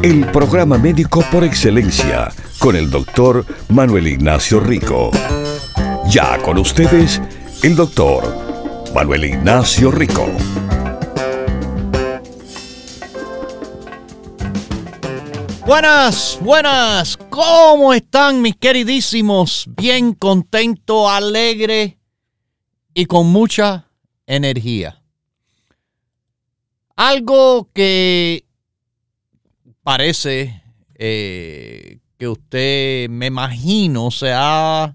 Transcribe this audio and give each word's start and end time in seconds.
El 0.00 0.26
programa 0.32 0.78
médico 0.78 1.22
por 1.30 1.44
excelencia 1.44 2.32
con 2.58 2.74
el 2.74 2.90
doctor 2.90 3.44
Manuel 3.68 4.08
Ignacio 4.08 4.58
Rico. 4.58 5.10
Ya 6.08 6.38
con 6.42 6.58
ustedes, 6.58 7.20
el 7.62 7.76
doctor 7.76 8.24
Manuel 8.92 9.24
Ignacio 9.26 9.92
Rico. 9.92 10.26
Buenas, 15.66 16.38
buenas, 16.40 17.16
¿cómo 17.28 17.92
están 17.92 18.42
mis 18.42 18.56
queridísimos? 18.56 19.66
Bien 19.76 20.14
contento, 20.14 21.08
alegre 21.08 21.98
y 22.92 23.04
con 23.06 23.26
mucha 23.26 23.88
energía. 24.26 25.00
Algo 26.96 27.68
que 27.72 28.44
parece 29.82 30.62
eh, 30.94 31.98
que 32.18 32.28
usted, 32.28 33.08
me 33.08 33.26
imagino, 33.26 34.10
se 34.10 34.32
ha 34.32 34.94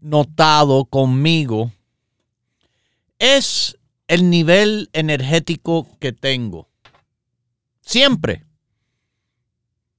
notado 0.00 0.84
conmigo 0.86 1.70
es 3.20 3.78
el 4.08 4.28
nivel 4.28 4.90
energético 4.92 5.86
que 6.00 6.12
tengo. 6.12 6.68
Siempre. 7.82 8.44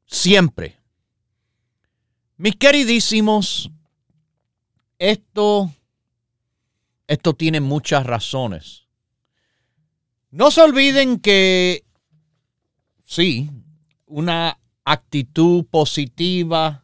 Siempre. 0.05 0.77
Mis 2.35 2.55
queridísimos, 2.57 3.71
esto, 4.97 5.71
esto 7.07 7.33
tiene 7.35 7.61
muchas 7.61 8.05
razones. 8.05 8.87
No 10.31 10.49
se 10.49 10.61
olviden 10.61 11.19
que, 11.19 11.85
sí, 13.05 13.49
una 14.11 14.59
actitud 14.83 15.65
positiva 15.65 16.83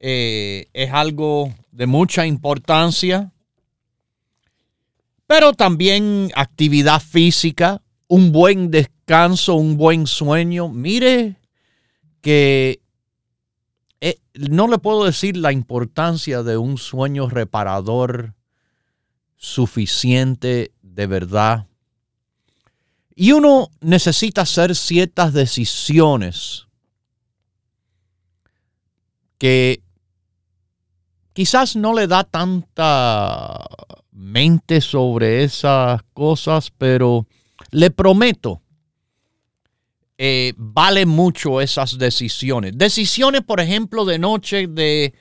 eh, 0.00 0.68
es 0.72 0.90
algo 0.92 1.54
de 1.70 1.86
mucha 1.86 2.26
importancia, 2.26 3.32
pero 5.26 5.52
también 5.52 6.30
actividad 6.34 7.00
física, 7.00 7.82
un 8.06 8.32
buen 8.32 8.70
descanso, 8.70 9.54
un 9.54 9.76
buen 9.76 10.06
sueño. 10.06 10.68
Mire 10.70 11.36
que 12.22 12.80
eh, 14.00 14.18
no 14.34 14.66
le 14.66 14.78
puedo 14.78 15.04
decir 15.04 15.36
la 15.36 15.52
importancia 15.52 16.42
de 16.42 16.56
un 16.56 16.78
sueño 16.78 17.28
reparador 17.28 18.34
suficiente 19.36 20.72
de 20.82 21.06
verdad. 21.06 21.67
Y 23.20 23.32
uno 23.32 23.72
necesita 23.80 24.42
hacer 24.42 24.76
ciertas 24.76 25.32
decisiones 25.32 26.68
que 29.38 29.82
quizás 31.32 31.74
no 31.74 31.94
le 31.94 32.06
da 32.06 32.22
tanta 32.22 33.58
mente 34.12 34.80
sobre 34.80 35.42
esas 35.42 36.00
cosas, 36.12 36.70
pero 36.78 37.26
le 37.72 37.90
prometo, 37.90 38.62
eh, 40.16 40.52
vale 40.56 41.04
mucho 41.04 41.60
esas 41.60 41.98
decisiones. 41.98 42.78
Decisiones, 42.78 43.42
por 43.42 43.58
ejemplo, 43.58 44.04
de 44.04 44.20
noche 44.20 44.68
de, 44.68 45.12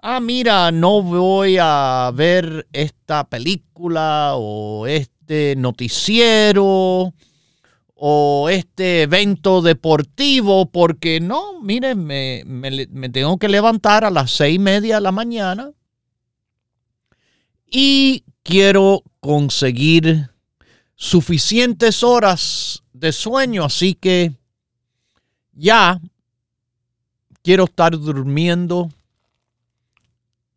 ah, 0.00 0.20
mira, 0.20 0.72
no 0.72 1.02
voy 1.02 1.58
a 1.60 2.10
ver 2.14 2.66
esta 2.72 3.28
película 3.28 4.32
o 4.34 4.86
este 5.28 5.56
noticiero 5.56 7.12
o 7.94 8.48
este 8.48 9.02
evento 9.02 9.60
deportivo, 9.60 10.70
porque 10.70 11.20
no, 11.20 11.60
miren, 11.60 12.02
me, 12.02 12.44
me, 12.46 13.10
tengo 13.10 13.36
que 13.36 13.48
levantar 13.48 14.06
a 14.06 14.10
las 14.10 14.30
seis 14.30 14.56
y 14.56 14.58
media 14.58 14.94
de 14.94 15.00
la 15.02 15.12
mañana 15.12 15.70
y 17.70 18.24
quiero 18.42 19.02
conseguir 19.20 20.30
suficientes 20.94 22.02
horas 22.02 22.82
de 22.94 23.12
sueño, 23.12 23.66
así 23.66 23.94
que 23.94 24.32
ya 25.52 26.00
quiero 27.42 27.64
estar 27.64 27.92
durmiendo 27.98 28.88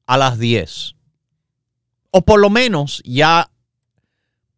a 0.06 0.18
las 0.18 0.40
10. 0.40 0.96
O 2.12 2.22
por 2.22 2.40
lo 2.40 2.50
menos 2.50 3.02
ya 3.04 3.52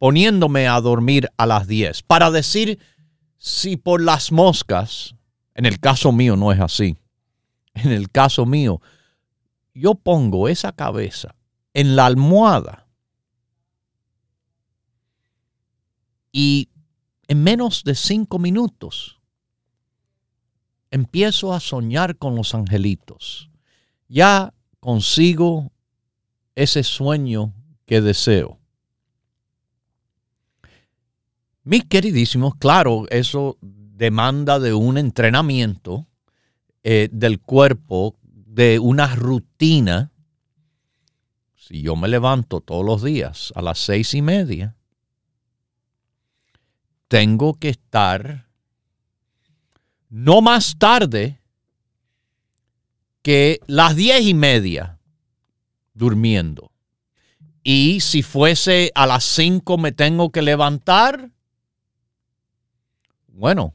poniéndome 0.04 0.68
a 0.68 0.82
dormir 0.82 1.30
a 1.38 1.46
las 1.46 1.66
10 1.66 2.04
para 2.04 2.30
decir 2.30 2.78
si 3.38 3.78
por 3.78 4.02
las 4.02 4.34
moscas, 4.34 5.16
en 5.56 5.66
el 5.66 5.80
caso 5.80 6.12
mío 6.12 6.36
no 6.36 6.52
es 6.52 6.60
así, 6.60 6.98
en 7.74 7.90
el 7.90 8.12
caso 8.12 8.46
mío, 8.46 8.82
yo 9.74 9.96
pongo 9.96 10.50
esa 10.50 10.74
cabeza 10.74 11.38
en 11.74 11.96
la 11.96 12.06
almohada 12.06 12.86
y 16.34 16.68
en 17.30 17.42
menos 17.42 17.86
de 17.86 17.96
cinco 17.96 18.40
minutos 18.40 19.22
empiezo 20.92 21.54
a 21.54 21.62
soñar 21.62 22.18
con 22.18 22.36
los 22.36 22.54
angelitos. 22.54 23.50
Ya 24.10 24.54
consigo 24.82 25.72
ese 26.56 26.84
sueño 26.84 27.54
que 27.86 28.02
deseo. 28.02 28.60
Mis 31.64 31.86
queridísimos, 31.86 32.56
claro, 32.56 33.06
eso 33.10 33.58
demanda 33.62 34.60
de 34.60 34.74
un 34.74 34.98
entrenamiento 34.98 36.08
eh, 36.84 37.08
del 37.12 37.40
cuerpo, 37.40 38.18
de 38.24 38.80
una 38.80 39.16
rutina. 39.16 40.12
Si 41.56 41.82
yo 41.82 41.96
me 41.96 42.10
levanto 42.10 42.60
todos 42.60 42.86
los 42.86 43.02
días 43.02 43.54
a 43.56 43.62
las 43.62 43.80
seis 43.80 44.14
y 44.14 44.22
media, 44.22 44.76
tengo 47.08 47.54
que 47.54 47.70
estar 47.70 48.50
no 50.10 50.42
más 50.42 50.78
tarde 50.78 51.40
que 53.22 53.62
las 53.68 53.96
diez 53.96 54.22
y 54.22 54.34
media 54.34 55.00
durmiendo. 55.94 56.72
Y 57.64 58.02
si 58.02 58.22
fuese 58.22 58.92
a 58.96 59.08
las 59.08 59.24
cinco 59.24 59.78
me 59.78 59.94
tengo 59.94 60.30
que 60.32 60.42
levantar 60.42 61.33
bueno, 63.34 63.74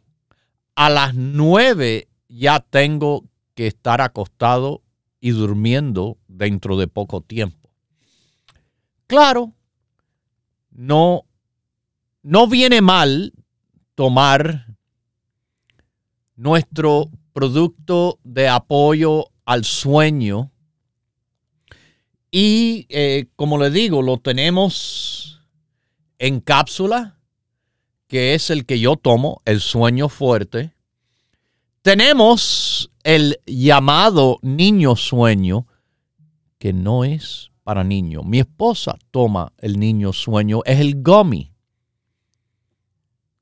a 0.75 0.89
las 0.89 1.15
nueve 1.15 2.09
ya 2.29 2.61
tengo 2.61 3.25
que 3.55 3.67
estar 3.67 4.01
acostado 4.01 4.83
y 5.21 5.31
durmiendo 5.31 6.17
dentro 6.29 6.77
de 6.77 6.87
poco 6.87 7.21
tiempo. 7.21 7.69
Claro, 9.09 9.53
no, 10.71 11.25
no 12.23 12.47
viene 12.47 12.81
mal 12.81 13.33
tomar 13.97 14.77
nuestro 16.37 17.11
producto 17.33 18.21
de 18.23 18.49
apoyo 18.49 19.27
al 19.45 19.65
sueño 19.65 20.53
y 22.31 22.87
eh, 22.91 23.27
como 23.35 23.59
le 23.59 23.71
digo, 23.71 24.03
lo 24.03 24.19
tenemos 24.19 25.41
en 26.19 26.41
cápsula 26.41 27.18
que 28.09 28.35
es 28.35 28.49
el 28.51 28.65
que 28.65 28.81
yo 28.81 28.97
tomo, 28.97 29.43
el 29.45 29.61
sueño 29.61 30.09
fuerte. 30.09 30.73
Tenemos 31.83 32.91
el 33.05 33.39
llamado 33.47 34.39
niño 34.43 34.97
sueño, 34.97 35.67
que 36.59 36.73
no 36.73 37.05
es 37.05 37.53
para 37.63 37.85
niños. 37.85 38.25
Mi 38.25 38.41
esposa 38.41 38.99
toma 39.11 39.53
el 39.59 39.79
niño 39.79 40.13
sueño, 40.15 40.63
es 40.65 40.81
el 40.81 41.03
gummy, 41.03 41.53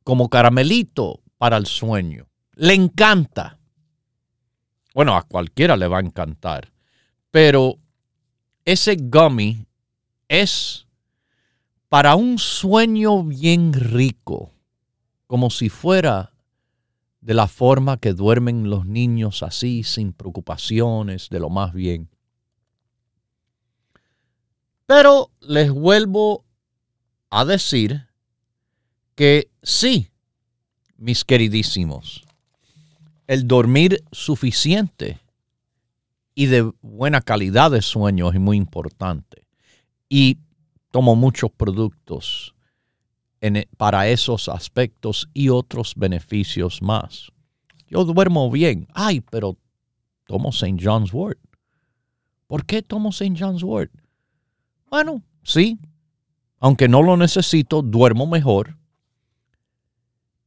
como 0.03 0.29
caramelito 0.29 1.21
para 1.39 1.57
el 1.57 1.67
sueño. 1.67 2.27
Le 2.55 2.75
encanta. 2.75 3.59
Bueno, 4.95 5.17
a 5.17 5.23
cualquiera 5.23 5.77
le 5.77 5.87
va 5.87 5.99
a 5.99 6.03
encantar, 6.03 6.73
pero 7.31 7.79
ese 8.65 8.97
gummy 8.97 9.65
es 10.29 10.87
para 11.89 12.17
un 12.17 12.39
sueño 12.39 13.23
bien 13.23 13.73
rico 13.73 14.56
como 15.27 15.51
si 15.51 15.69
fuera 15.69 16.33
de 17.21 17.35
la 17.35 17.49
forma 17.49 17.99
que 17.99 18.13
duermen 18.13 18.71
los 18.71 18.87
niños 18.87 19.43
así, 19.43 19.83
sin 19.83 20.13
preocupaciones, 20.13 21.29
de 21.29 21.41
lo 21.41 21.51
más 21.51 21.73
bien. 21.73 22.09
Pero 24.87 25.33
les 25.41 25.73
vuelvo 25.73 26.45
a 27.31 27.45
decir 27.45 28.07
que 29.17 29.51
sí, 29.63 30.11
mis 30.97 31.25
queridísimos, 31.25 32.25
el 33.27 33.49
dormir 33.49 34.05
suficiente 34.13 35.19
y 36.37 36.47
de 36.47 36.71
buena 36.83 37.21
calidad 37.21 37.73
de 37.73 37.83
sueño 37.83 38.31
es 38.31 38.39
muy 38.39 38.57
importante. 38.57 39.49
Y 40.09 40.39
tomo 40.93 41.17
muchos 41.17 41.51
productos 41.51 42.56
para 43.77 44.09
esos 44.09 44.49
aspectos 44.49 45.29
y 45.35 45.49
otros 45.49 45.95
beneficios 45.97 46.83
más. 46.83 47.31
Yo 47.89 48.05
duermo 48.05 48.51
bien. 48.51 48.89
Ay, 48.95 49.21
pero 49.21 49.57
tomo 50.27 50.51
St. 50.51 50.77
John's 50.83 51.13
Wort. 51.13 51.39
¿Por 52.47 52.65
qué 52.65 52.83
tomo 52.83 53.11
St. 53.11 53.35
John's 53.39 53.63
Wort? 53.63 53.91
Bueno, 54.89 55.23
sí. 55.43 55.79
Aunque 56.59 56.89
no 56.89 57.03
lo 57.03 57.17
necesito, 57.17 57.83
duermo 57.83 58.27
mejor. 58.27 58.77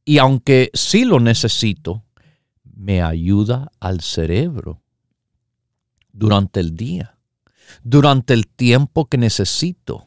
Y 0.04 0.18
aunque 0.18 0.70
sí 0.74 1.04
lo 1.04 1.20
necesito, 1.20 2.02
me 2.64 3.02
ayuda 3.02 3.70
al 3.78 4.00
cerebro 4.00 4.82
durante 6.12 6.60
el 6.60 6.76
día, 6.76 7.18
durante 7.82 8.34
el 8.34 8.48
tiempo 8.48 9.06
que 9.06 9.18
necesito. 9.18 10.06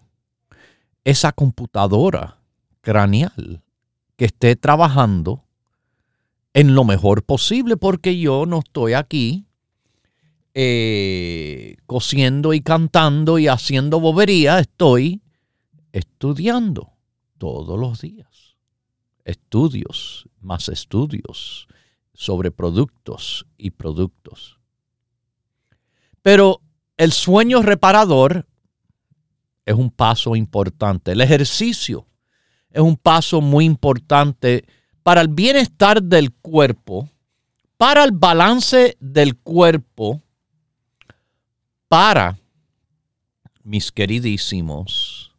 Esa 1.04 1.32
computadora 1.32 2.43
que 4.18 4.26
esté 4.26 4.56
trabajando 4.56 5.46
en 6.54 6.76
lo 6.76 6.84
mejor 6.84 7.24
posible, 7.24 7.78
porque 7.78 8.20
yo 8.20 8.46
no 8.46 8.60
estoy 8.60 8.94
aquí 8.94 9.48
eh, 10.54 11.78
cosiendo 11.88 12.54
y 12.54 12.62
cantando 12.62 13.40
y 13.40 13.48
haciendo 13.48 14.00
bobería, 14.00 14.60
estoy 14.60 15.22
estudiando 15.94 16.94
todos 17.38 17.80
los 17.80 18.02
días. 18.02 18.58
Estudios, 19.26 20.28
más 20.42 20.68
estudios 20.68 21.68
sobre 22.14 22.52
productos 22.52 23.48
y 23.58 23.72
productos. 23.72 24.60
Pero 26.22 26.62
el 26.98 27.14
sueño 27.14 27.62
reparador 27.62 28.46
es 29.66 29.74
un 29.74 29.90
paso 29.90 30.36
importante. 30.36 31.14
El 31.14 31.22
ejercicio 31.22 32.08
es 32.74 32.82
un 32.82 32.98
paso 32.98 33.40
muy 33.40 33.66
importante 33.66 34.66
para 35.04 35.22
el 35.22 35.28
bienestar 35.28 36.02
del 36.02 36.34
cuerpo, 36.34 37.08
para 37.78 38.04
el 38.04 38.12
balance 38.12 38.98
del 39.00 39.38
cuerpo, 39.38 40.22
para, 41.88 42.40
mis 43.62 43.92
queridísimos, 43.92 45.32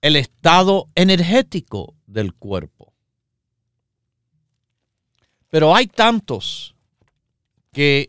el 0.00 0.16
estado 0.16 0.88
energético 0.94 1.94
del 2.06 2.32
cuerpo. 2.32 2.94
Pero 5.50 5.76
hay 5.76 5.86
tantos 5.86 6.74
que 7.72 8.08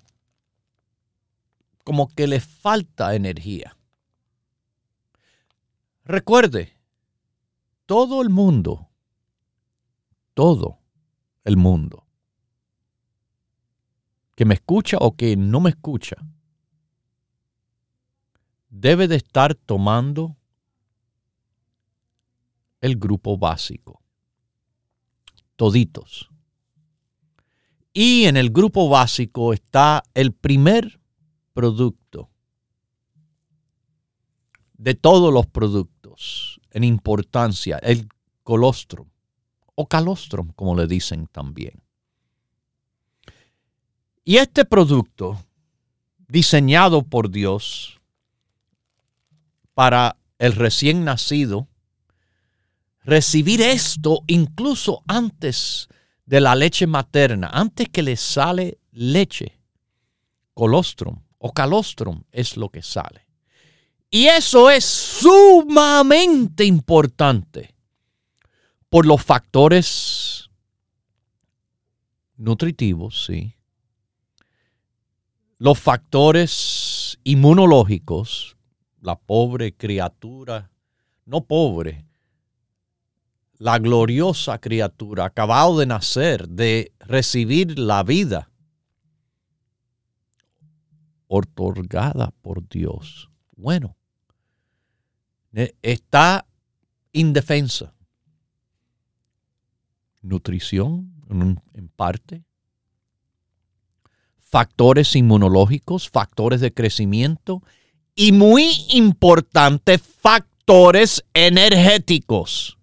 como 1.84 2.08
que 2.08 2.26
les 2.28 2.46
falta 2.46 3.14
energía. 3.14 3.76
Recuerde, 6.06 6.73
todo 7.86 8.22
el 8.22 8.30
mundo, 8.30 8.90
todo 10.34 10.80
el 11.44 11.58
mundo 11.58 12.04
que 14.36 14.46
me 14.46 14.56
escucha 14.56 14.98
o 15.00 15.16
que 15.16 15.36
no 15.36 15.60
me 15.60 15.70
escucha, 15.70 16.16
debe 18.70 19.08
de 19.08 19.18
estar 19.18 19.54
tomando 19.54 20.36
el 22.82 22.98
grupo 22.98 23.38
básico. 23.38 24.02
Toditos. 25.56 26.30
Y 27.94 28.26
en 28.26 28.38
el 28.38 28.50
grupo 28.50 28.90
básico 28.90 29.54
está 29.54 30.04
el 30.16 30.34
primer 30.34 31.00
producto 31.54 32.32
de 34.74 34.96
todos 34.96 35.32
los 35.32 35.46
productos 35.46 36.60
en 36.74 36.84
importancia, 36.84 37.78
el 37.78 38.10
colostrum 38.44 39.08
o 39.76 39.88
calostrum, 39.88 40.52
como 40.54 40.76
le 40.76 40.88
dicen 40.88 41.28
también. 41.28 41.82
Y 44.26 44.38
este 44.38 44.66
producto, 44.66 45.44
diseñado 46.28 47.04
por 47.04 47.30
Dios 47.30 48.00
para 49.74 50.18
el 50.38 50.54
recién 50.54 51.04
nacido, 51.04 51.68
recibir 53.04 53.62
esto 53.62 54.24
incluso 54.28 55.04
antes 55.08 55.90
de 56.26 56.40
la 56.40 56.56
leche 56.56 56.88
materna, 56.88 57.50
antes 57.52 57.90
que 57.90 58.02
le 58.02 58.16
sale 58.16 58.80
leche, 58.92 59.60
colostrum 60.54 61.22
o 61.38 61.52
calostrum 61.52 62.24
es 62.32 62.56
lo 62.56 62.70
que 62.70 62.82
sale. 62.82 63.23
Y 64.16 64.28
eso 64.28 64.70
es 64.70 64.86
sumamente 64.86 66.66
importante 66.66 67.74
por 68.88 69.08
los 69.08 69.24
factores 69.24 70.52
nutritivos, 72.38 73.26
sí. 73.26 73.56
Los 75.58 75.80
factores 75.80 77.18
inmunológicos, 77.24 78.56
la 79.02 79.18
pobre 79.18 79.76
criatura, 79.76 80.70
no 81.26 81.46
pobre, 81.46 82.06
la 83.58 83.80
gloriosa 83.80 84.60
criatura 84.60 85.26
acabado 85.26 85.80
de 85.80 85.88
nacer, 85.88 86.48
de 86.50 86.94
recibir 87.00 87.80
la 87.80 88.04
vida 88.04 88.52
otorgada 91.26 92.30
por 92.44 92.70
Dios. 92.70 93.32
Bueno, 93.56 93.96
está 95.82 96.46
indefensa. 97.12 97.94
Nutrición 100.22 101.14
en 101.30 101.90
parte. 101.96 102.44
Factores 104.38 105.16
inmunológicos, 105.16 106.10
factores 106.10 106.62
de 106.62 106.74
crecimiento 106.74 107.64
y 108.16 108.32
muy 108.32 108.72
importante, 108.90 109.98
factores 109.98 111.26
energéticos. 111.34 112.78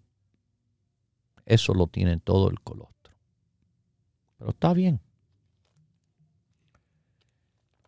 Eso 1.47 1.75
lo 1.75 1.87
tiene 1.87 2.19
todo 2.19 2.51
el 2.51 2.61
colostro. 2.61 3.15
Pero 4.39 4.51
está 4.51 4.73
bien. 4.73 5.01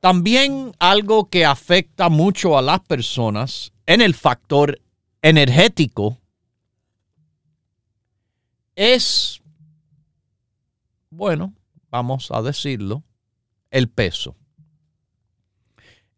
También 0.03 0.75
algo 0.81 1.31
que 1.31 1.45
afecta 1.45 2.09
mucho 2.09 2.59
a 2.59 2.63
las 2.63 2.81
personas 2.81 3.73
en 3.87 4.01
el 4.01 4.15
factor 4.15 4.83
energético 5.23 6.19
es, 8.75 9.41
bueno, 11.09 11.55
vamos 11.89 12.33
a 12.33 12.43
decirlo, 12.43 13.05
el 13.71 13.89
peso. 13.89 14.35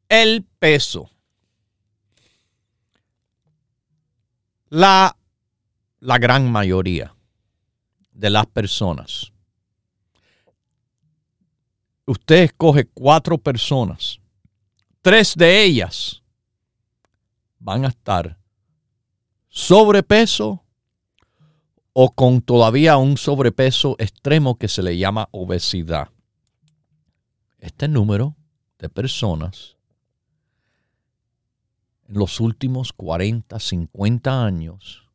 El 0.09 0.47
peso. 0.59 1.11
La, 4.71 5.15
la 6.01 6.17
gran 6.17 6.51
mayoría 6.51 7.15
de 8.13 8.31
las 8.31 8.47
personas 8.47 9.34
usted 12.07 12.45
escoge 12.45 12.87
cuatro 12.87 13.39
personas, 13.39 14.21
tres 15.03 15.35
de 15.35 15.65
ellas 15.65 16.23
van 17.59 17.85
a 17.85 17.89
estar 17.89 18.39
sobrepeso 19.49 20.63
o 21.93 22.11
con 22.13 22.43
todavía 22.43 22.97
un 22.97 23.17
sobrepeso 23.17 23.97
extremo 23.99 24.57
que 24.59 24.69
se 24.69 24.83
le 24.83 24.99
llama 24.99 25.29
obesidad. 25.31 26.11
Este 27.59 27.89
número 27.89 28.37
de 28.79 28.89
personas 28.89 29.77
en 32.09 32.19
los 32.19 32.41
últimos 32.41 32.93
40, 32.93 33.59
50 33.59 34.45
años 34.45 35.09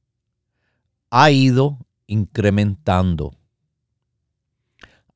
ha 1.11 1.29
ido 1.31 1.77
incrementando. 2.07 3.35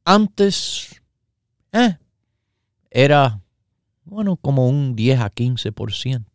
Antes 0.06 1.02
eh, 1.74 1.98
era, 2.92 3.42
bueno, 4.06 4.38
como 4.38 4.70
un 4.70 4.96
10 4.96 5.20
a 5.20 5.32
15%. 5.32 6.26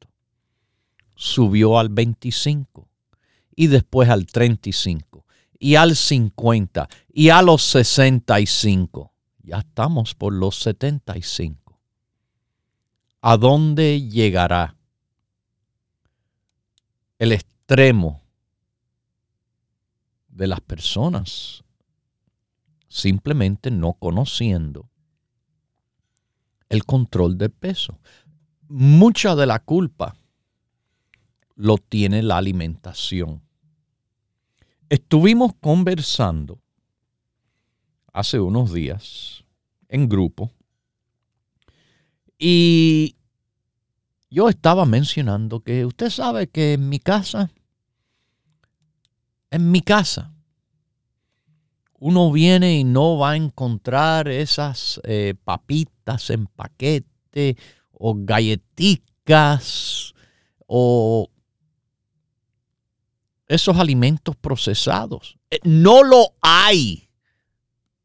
Subió 1.15 1.79
al 1.79 1.91
25% 1.91 2.87
y 3.55 3.69
después 3.69 4.09
al 4.09 4.27
35%. 4.27 5.25
y 5.61 5.75
al 5.75 5.97
50 5.97 6.89
y 7.13 7.31
a 7.31 7.43
los 7.43 7.63
65. 7.63 9.13
Ya 9.43 9.59
estamos 9.59 10.15
por 10.15 10.33
los 10.33 10.57
75. 10.57 11.81
¿A 13.21 13.37
dónde 13.37 14.03
llegará 14.03 14.77
el 17.19 17.33
extremo 17.33 18.23
de 20.29 20.47
las 20.47 20.61
personas 20.61 21.65
simplemente 22.87 23.71
no 23.71 23.95
conociendo 23.95 24.89
el 26.69 26.85
control 26.85 27.39
del 27.39 27.51
peso? 27.51 27.99
Mucha 28.69 29.35
de 29.35 29.47
la 29.47 29.61
culpa 29.61 30.17
lo 31.55 31.79
tiene 31.79 32.23
la 32.23 32.37
alimentación 32.37 33.43
Estuvimos 34.91 35.53
conversando 35.61 36.63
hace 38.15 38.41
unos 38.41 38.73
días 38.73 39.45
en 39.89 40.09
grupo 40.09 40.51
y 42.39 43.15
yo 44.31 44.49
estaba 44.49 44.87
mencionando 44.87 45.61
que 45.61 45.85
usted 45.85 46.09
sabe 46.09 46.49
que 46.49 46.73
en 46.75 46.89
mi 46.89 47.01
casa, 47.01 47.51
en 49.51 49.71
mi 49.71 49.83
casa, 49.83 50.33
uno 52.01 52.31
viene 52.31 52.79
y 52.79 52.85
no 52.85 53.19
va 53.19 53.33
a 53.33 53.37
encontrar 53.37 54.29
esas 54.29 55.01
eh, 55.05 55.35
papitas 55.45 56.31
en 56.31 56.47
paquete 56.47 57.57
o 57.93 58.15
galletitas 58.17 60.15
o 60.67 61.29
esos 63.49 63.77
alimentos 63.77 64.37
procesados. 64.37 65.39
Eh, 65.51 65.59
no 65.65 66.05
lo 66.05 66.35
hay. 66.41 67.09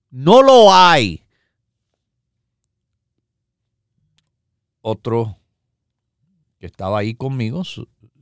No 0.10 0.42
lo 0.42 0.74
hay. 0.74 1.24
Otro 4.82 5.38
que 6.60 6.66
estaba 6.66 7.00
ahí 7.00 7.14
conmigo, 7.14 7.64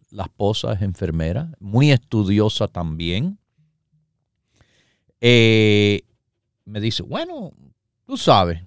la 0.09 0.23
esposa 0.23 0.73
es 0.73 0.81
enfermera, 0.81 1.51
muy 1.59 1.91
estudiosa 1.91 2.67
también. 2.67 3.40
Eh, 5.21 6.01
me 6.65 6.81
dice, 6.81 7.03
bueno, 7.03 7.53
tú 8.05 8.17
sabes, 8.17 8.61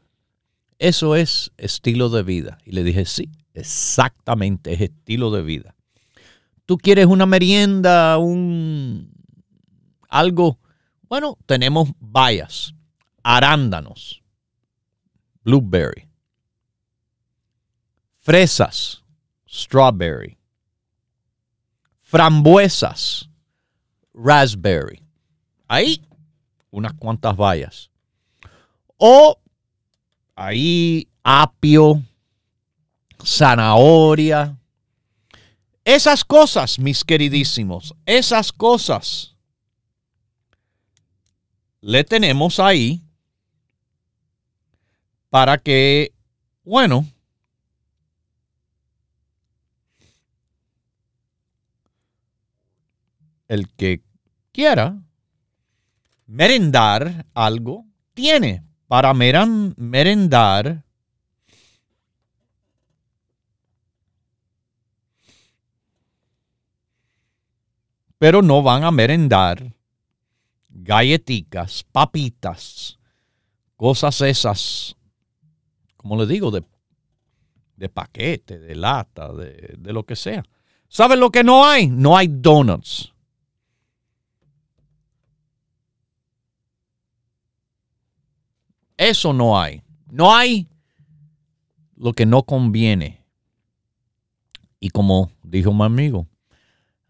eso 0.78 1.16
es 1.16 1.52
estilo 1.56 2.08
de 2.08 2.23
vida. 2.23 2.58
Y 2.64 2.73
le 2.73 2.82
dije, 2.82 3.04
sí, 3.04 3.30
exactamente, 3.52 4.73
es 4.73 4.80
estilo 4.80 5.30
de 5.30 5.42
vida 5.42 5.75
tú 6.66 6.78
quieres 6.78 7.06
una 7.06 7.26
merienda, 7.26 8.18
un 8.18 9.12
algo, 10.08 10.58
bueno, 11.08 11.37
tenemos 11.46 11.90
bayas, 11.99 12.75
arándanos, 13.23 14.23
blueberry, 15.42 16.08
fresas, 18.20 19.02
strawberry, 19.49 20.38
frambuesas, 22.00 23.28
raspberry. 24.12 25.02
Ahí 25.66 26.00
unas 26.75 26.93
cuantas 26.95 27.37
bayas. 27.37 27.90
O 28.97 29.38
ahí 30.35 31.09
apio, 31.23 32.02
zanahoria, 33.25 34.59
esas 35.85 36.25
cosas, 36.25 36.78
mis 36.81 37.04
queridísimos, 37.04 37.95
esas 38.07 38.50
cosas 38.50 39.37
le 41.81 42.02
tenemos 42.02 42.59
ahí 42.59 43.00
para 45.31 45.59
que, 45.59 46.12
bueno, 46.64 47.07
el 53.47 53.69
que 53.75 54.02
quiera 54.50 55.03
merendar 56.35 57.26
algo, 57.33 57.87
tiene 58.12 58.64
para 58.88 59.14
merendar 59.14 60.85
pero 68.19 68.43
no 68.43 68.62
van 68.62 68.83
a 68.83 68.91
merendar 68.91 69.73
galletitas, 70.69 71.85
papitas, 71.85 72.99
cosas 73.76 74.21
esas, 74.23 74.97
como 75.97 76.17
le 76.17 76.26
digo, 76.26 76.50
de, 76.50 76.64
de 77.76 77.88
paquete, 77.88 78.59
de 78.59 78.75
lata, 78.75 79.33
de, 79.33 79.76
de 79.79 79.93
lo 79.93 80.05
que 80.05 80.17
sea. 80.17 80.43
¿Saben 80.88 81.21
lo 81.21 81.31
que 81.31 81.45
no 81.45 81.64
hay? 81.64 81.87
No 81.87 82.17
hay 82.17 82.26
donuts. 82.29 83.13
Eso 88.96 89.32
no 89.32 89.58
hay. 89.58 89.82
No 90.10 90.34
hay 90.34 90.68
lo 91.96 92.12
que 92.12 92.26
no 92.26 92.42
conviene. 92.42 93.24
Y 94.80 94.90
como 94.90 95.30
dijo 95.42 95.72
mi 95.72 95.84
amigo, 95.84 96.26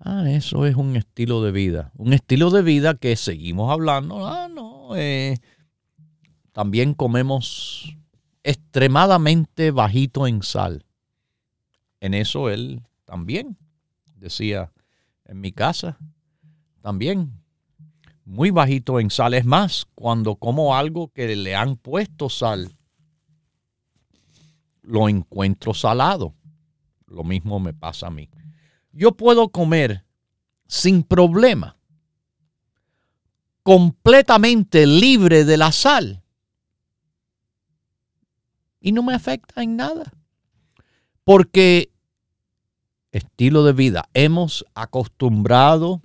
Ah, 0.06 0.30
eso 0.30 0.66
es 0.66 0.76
un 0.76 0.96
estilo 0.96 1.42
de 1.42 1.50
vida. 1.50 1.90
Un 1.96 2.12
estilo 2.12 2.50
de 2.50 2.60
vida 2.60 2.94
que 2.94 3.16
seguimos 3.16 3.72
hablando. 3.72 4.26
Ah, 4.26 4.48
no. 4.48 4.94
Eh, 4.96 5.38
también 6.52 6.92
comemos 6.92 7.96
extremadamente 8.42 9.70
bajito 9.70 10.26
en 10.26 10.42
sal. 10.42 10.84
En 12.00 12.12
eso 12.12 12.50
él 12.50 12.82
también 13.06 13.56
decía, 14.16 14.70
en 15.24 15.40
mi 15.40 15.52
casa, 15.52 15.98
también 16.82 17.32
muy 18.24 18.50
bajito 18.50 19.00
en 19.00 19.10
sal. 19.10 19.34
Es 19.34 19.44
más, 19.44 19.86
cuando 19.94 20.36
como 20.36 20.76
algo 20.76 21.08
que 21.08 21.34
le 21.36 21.54
han 21.54 21.76
puesto 21.76 22.28
sal, 22.28 22.76
lo 24.82 25.08
encuentro 25.08 25.74
salado. 25.74 26.34
Lo 27.06 27.24
mismo 27.24 27.60
me 27.60 27.72
pasa 27.72 28.08
a 28.08 28.10
mí 28.10 28.28
yo 28.94 29.12
puedo 29.12 29.48
comer 29.48 30.04
sin 30.66 31.02
problema, 31.02 31.76
completamente 33.62 34.86
libre 34.86 35.44
de 35.44 35.56
la 35.56 35.72
sal. 35.72 36.22
Y 38.80 38.92
no 38.92 39.02
me 39.02 39.14
afecta 39.14 39.62
en 39.62 39.76
nada. 39.76 40.12
Porque 41.24 41.90
estilo 43.12 43.64
de 43.64 43.72
vida, 43.72 44.08
hemos 44.12 44.64
acostumbrado 44.74 46.02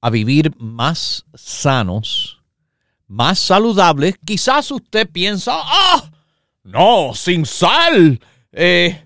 a 0.00 0.10
vivir 0.10 0.52
más 0.58 1.24
sanos, 1.34 2.42
más 3.06 3.38
saludables. 3.38 4.16
Quizás 4.24 4.70
usted 4.70 5.08
piensa, 5.10 5.54
ah, 5.56 6.10
no, 6.62 7.12
sin 7.14 7.46
sal. 7.46 8.20
Eh, 8.52 9.04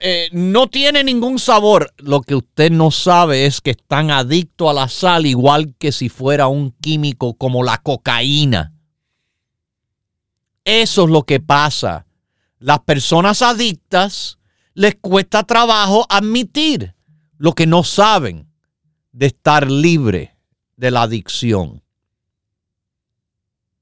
eh, 0.00 0.28
no 0.32 0.68
tiene 0.68 1.04
ningún 1.04 1.38
sabor. 1.38 1.92
Lo 1.98 2.20
que 2.20 2.34
usted 2.34 2.70
no 2.70 2.90
sabe 2.90 3.46
es 3.46 3.60
que 3.60 3.70
están 3.70 4.10
adictos 4.10 4.70
a 4.70 4.72
la 4.72 4.88
sal 4.88 5.26
igual 5.26 5.74
que 5.78 5.92
si 5.92 6.08
fuera 6.08 6.48
un 6.48 6.70
químico 6.80 7.34
como 7.34 7.62
la 7.62 7.78
cocaína. 7.78 8.72
Eso 10.64 11.04
es 11.04 11.10
lo 11.10 11.24
que 11.24 11.40
pasa. 11.40 12.06
Las 12.58 12.80
personas 12.80 13.42
adictas 13.42 14.38
les 14.72 14.94
cuesta 14.96 15.42
trabajo 15.42 16.06
admitir 16.08 16.94
lo 17.36 17.52
que 17.52 17.66
no 17.66 17.84
saben 17.84 18.48
de 19.14 19.26
estar 19.26 19.70
libre 19.70 20.36
de 20.76 20.90
la 20.90 21.02
adicción. 21.02 21.82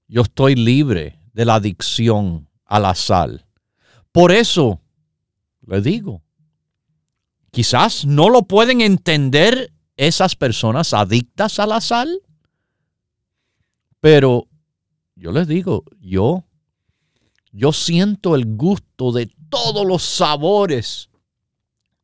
Yo 0.06 0.22
estoy 0.22 0.54
libre 0.54 1.18
de 1.32 1.46
la 1.46 1.54
adicción 1.54 2.48
a 2.66 2.78
la 2.78 2.94
sal. 2.94 3.46
Por 4.12 4.30
eso 4.30 4.82
le 5.66 5.80
digo. 5.80 6.22
Quizás 7.50 8.04
no 8.04 8.28
lo 8.28 8.42
pueden 8.42 8.82
entender 8.82 9.72
esas 9.96 10.36
personas 10.36 10.92
adictas 10.92 11.58
a 11.58 11.66
la 11.66 11.80
sal, 11.80 12.20
pero 14.00 14.48
yo 15.16 15.32
les 15.32 15.48
digo, 15.48 15.84
yo, 15.98 16.44
yo 17.52 17.72
siento 17.72 18.34
el 18.34 18.56
gusto 18.56 19.12
de 19.12 19.30
todos 19.48 19.86
los 19.86 20.02
sabores 20.02 21.08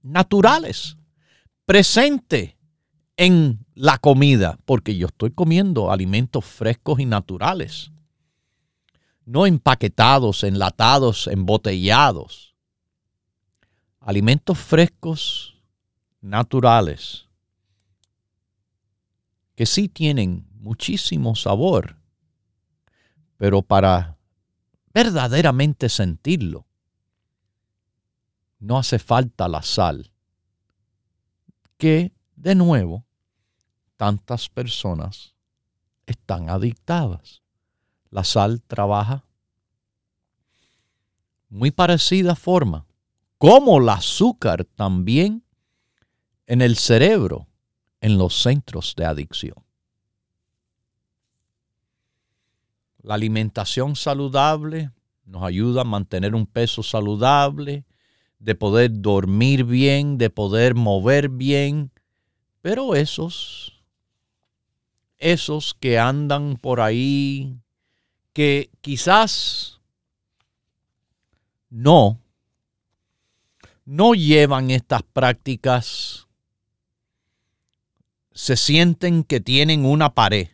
naturales 0.03 0.97
presente 1.67 2.58
en 3.19 3.67
la 3.75 3.99
comida, 3.99 4.59
porque 4.65 4.97
yo 4.97 5.09
estoy 5.09 5.33
comiendo 5.33 5.93
alimentos 5.93 6.47
frescos 6.47 7.01
y 7.01 7.05
naturales, 7.05 7.93
no 9.27 9.45
empaquetados, 9.45 10.43
enlatados, 10.43 11.27
embotellados 11.27 12.49
alimentos 14.09 14.59
frescos, 14.59 15.55
naturales. 16.23 17.27
que 19.55 19.67
sí 19.67 19.89
tienen 19.89 20.49
muchísimo 20.53 21.35
sabor, 21.35 21.99
pero 23.37 23.61
para 23.61 24.17
verdaderamente 24.95 25.91
sentirlo, 25.91 26.65
no 28.61 28.79
hace 28.79 28.99
falta 28.99 29.47
la 29.47 29.63
sal, 29.63 30.11
que 31.77 32.13
de 32.35 32.55
nuevo 32.55 33.05
tantas 33.99 34.49
personas 34.49 35.35
están 36.07 36.49
adictadas. 36.49 37.43
La 38.09 38.25
sal 38.25 38.63
trabaja 38.63 39.25
muy 41.51 41.71
parecida 41.71 42.35
forma, 42.35 42.87
como 43.37 43.79
el 43.79 43.89
azúcar 43.91 44.65
también 44.65 45.43
en 46.47 46.63
el 46.63 46.77
cerebro, 46.77 47.49
en 48.01 48.17
los 48.17 48.41
centros 48.41 48.95
de 48.97 49.05
adicción. 49.05 49.57
La 53.03 53.15
alimentación 53.15 53.97
saludable 53.97 54.93
nos 55.25 55.43
ayuda 55.43 55.83
a 55.83 55.85
mantener 55.85 56.35
un 56.35 56.47
peso 56.47 56.83
saludable, 56.83 57.85
de 58.39 58.55
poder 58.55 58.91
dormir 59.01 59.65
bien, 59.65 60.17
de 60.17 60.31
poder 60.31 60.77
mover 60.77 61.29
bien, 61.29 61.91
pero 62.63 62.95
esos, 62.95 63.78
esos 65.19 65.75
que 65.75 65.99
andan 65.99 66.57
por 66.57 66.81
ahí, 66.81 67.57
que 68.33 68.71
quizás 68.81 69.81
no, 71.71 72.21
no 73.85 74.15
llevan 74.15 74.71
estas 74.71 75.03
prácticas, 75.03 76.27
se 78.33 78.57
sienten 78.57 79.25
que 79.25 79.41
tienen 79.41 79.85
una 79.85 80.15
pared, 80.15 80.49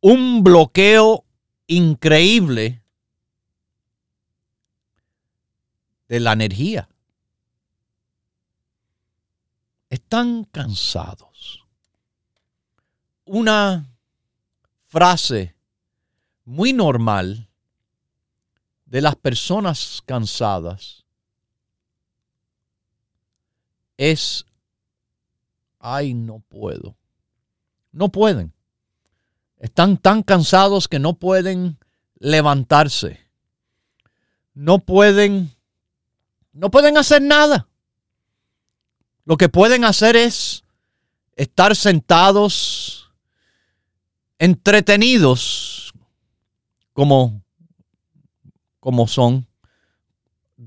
un 0.00 0.44
bloqueo 0.44 1.24
increíble 1.66 2.82
de 6.08 6.20
la 6.20 6.32
energía. 6.32 6.88
Están 9.90 10.44
cansados. 10.44 11.57
Una 13.28 13.86
frase 14.86 15.54
muy 16.44 16.72
normal 16.72 17.48
de 18.86 19.02
las 19.02 19.16
personas 19.16 20.02
cansadas 20.06 21.04
es, 23.98 24.46
ay, 25.78 26.14
no 26.14 26.40
puedo. 26.48 26.96
No 27.92 28.08
pueden. 28.08 28.54
Están 29.58 29.98
tan 29.98 30.22
cansados 30.22 30.88
que 30.88 30.98
no 30.98 31.14
pueden 31.14 31.78
levantarse. 32.18 33.20
No 34.54 34.78
pueden 34.78 35.54
no 36.58 36.70
pueden 36.70 36.98
hacer 36.98 37.22
nada. 37.22 37.68
Lo 39.24 39.36
que 39.36 39.48
pueden 39.48 39.84
hacer 39.84 40.16
es 40.16 40.64
estar 41.36 41.76
sentados, 41.76 43.07
entretenidos, 44.38 45.92
como, 46.92 47.42
como 48.80 49.06
son, 49.06 49.46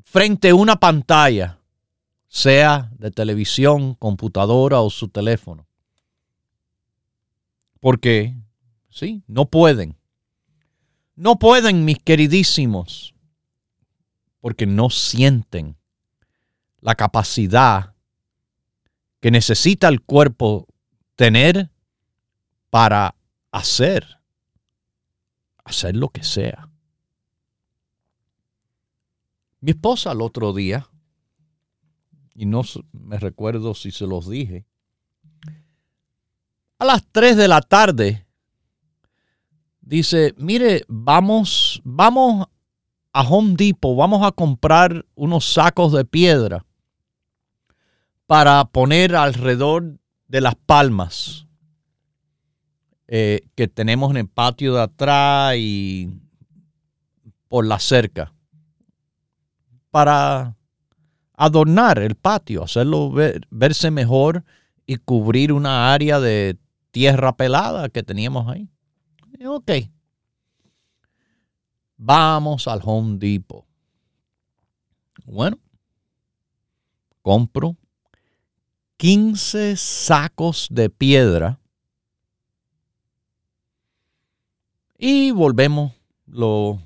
frente 0.04 0.50
a 0.50 0.56
una 0.56 0.78
pantalla, 0.78 1.60
sea 2.28 2.90
de 2.98 3.12
televisión, 3.12 3.96
computadora 3.96 4.82
o 4.82 4.90
su 4.90 5.10
teléfono. 5.10 5.68
Porque, 7.80 8.36
sí, 8.90 9.24
no 9.28 9.50
pueden. 9.50 9.98
No 11.16 11.38
pueden, 11.40 11.84
mis 11.84 12.00
queridísimos, 12.00 13.14
porque 14.40 14.66
no 14.66 14.90
sienten 14.90 15.75
la 16.79 16.96
capacidad 16.96 17.94
que 19.20 19.29
necesita 19.29 19.88
el 19.88 20.01
cuerpo 20.01 20.68
tener 21.16 21.70
para 22.70 23.16
hacer, 23.51 24.20
hacer 25.64 25.96
lo 25.96 26.09
que 26.09 26.24
sea. 26.24 26.70
Mi 29.59 29.72
esposa 29.72 30.11
el 30.11 30.22
otro 30.22 30.53
día, 30.53 30.87
y 32.33 32.46
no 32.46 32.64
me 32.94 33.20
recuerdo 33.20 33.75
si 33.75 33.92
se 33.92 34.07
los 34.07 34.27
dije, 34.27 34.66
a 36.79 36.85
las 36.85 37.05
3 37.11 37.37
de 37.37 37.48
la 37.48 37.61
tarde, 37.61 38.25
dice, 39.81 40.33
mire, 40.37 40.83
vamos, 40.87 41.79
vamos 41.83 42.48
a 43.14 43.22
Home 43.22 43.53
Depot, 43.55 43.96
vamos 43.96 44.25
a 44.25 44.31
comprar 44.31 45.05
unos 45.14 45.53
sacos 45.53 45.92
de 45.92 46.05
piedra 46.05 46.66
para 48.25 48.66
poner 48.66 49.16
alrededor 49.16 50.00
de 50.27 50.42
las 50.42 50.55
palmas 50.55 51.46
eh, 53.13 53.41
que 53.55 53.67
tenemos 53.67 54.11
en 54.11 54.17
el 54.17 54.27
patio 54.29 54.75
de 54.75 54.83
atrás 54.83 55.55
y 55.57 56.09
por 57.50 57.65
la 57.65 57.77
cerca 57.77 58.33
para 59.89 60.55
adornar 61.33 62.00
el 62.00 62.15
patio, 62.15 62.63
hacerlo 62.63 63.11
verse 63.50 63.91
mejor 63.91 64.45
y 64.85 64.95
cubrir 64.95 65.51
una 65.51 65.93
área 65.93 66.21
de 66.21 66.57
tierra 66.91 67.35
pelada 67.35 67.89
que 67.89 68.01
teníamos 68.01 68.47
ahí. 68.47 68.69
Ok. 69.45 69.71
Vamos 71.97 72.65
al 72.69 72.79
Home 72.81 73.17
Depot. 73.17 73.65
Bueno, 75.25 75.59
compro 77.21 77.75
15 78.95 79.75
sacos 79.75 80.67
de 80.71 80.89
piedra. 80.89 81.60
Y 85.03 85.31
volvemos, 85.31 85.94
lo, 86.27 86.79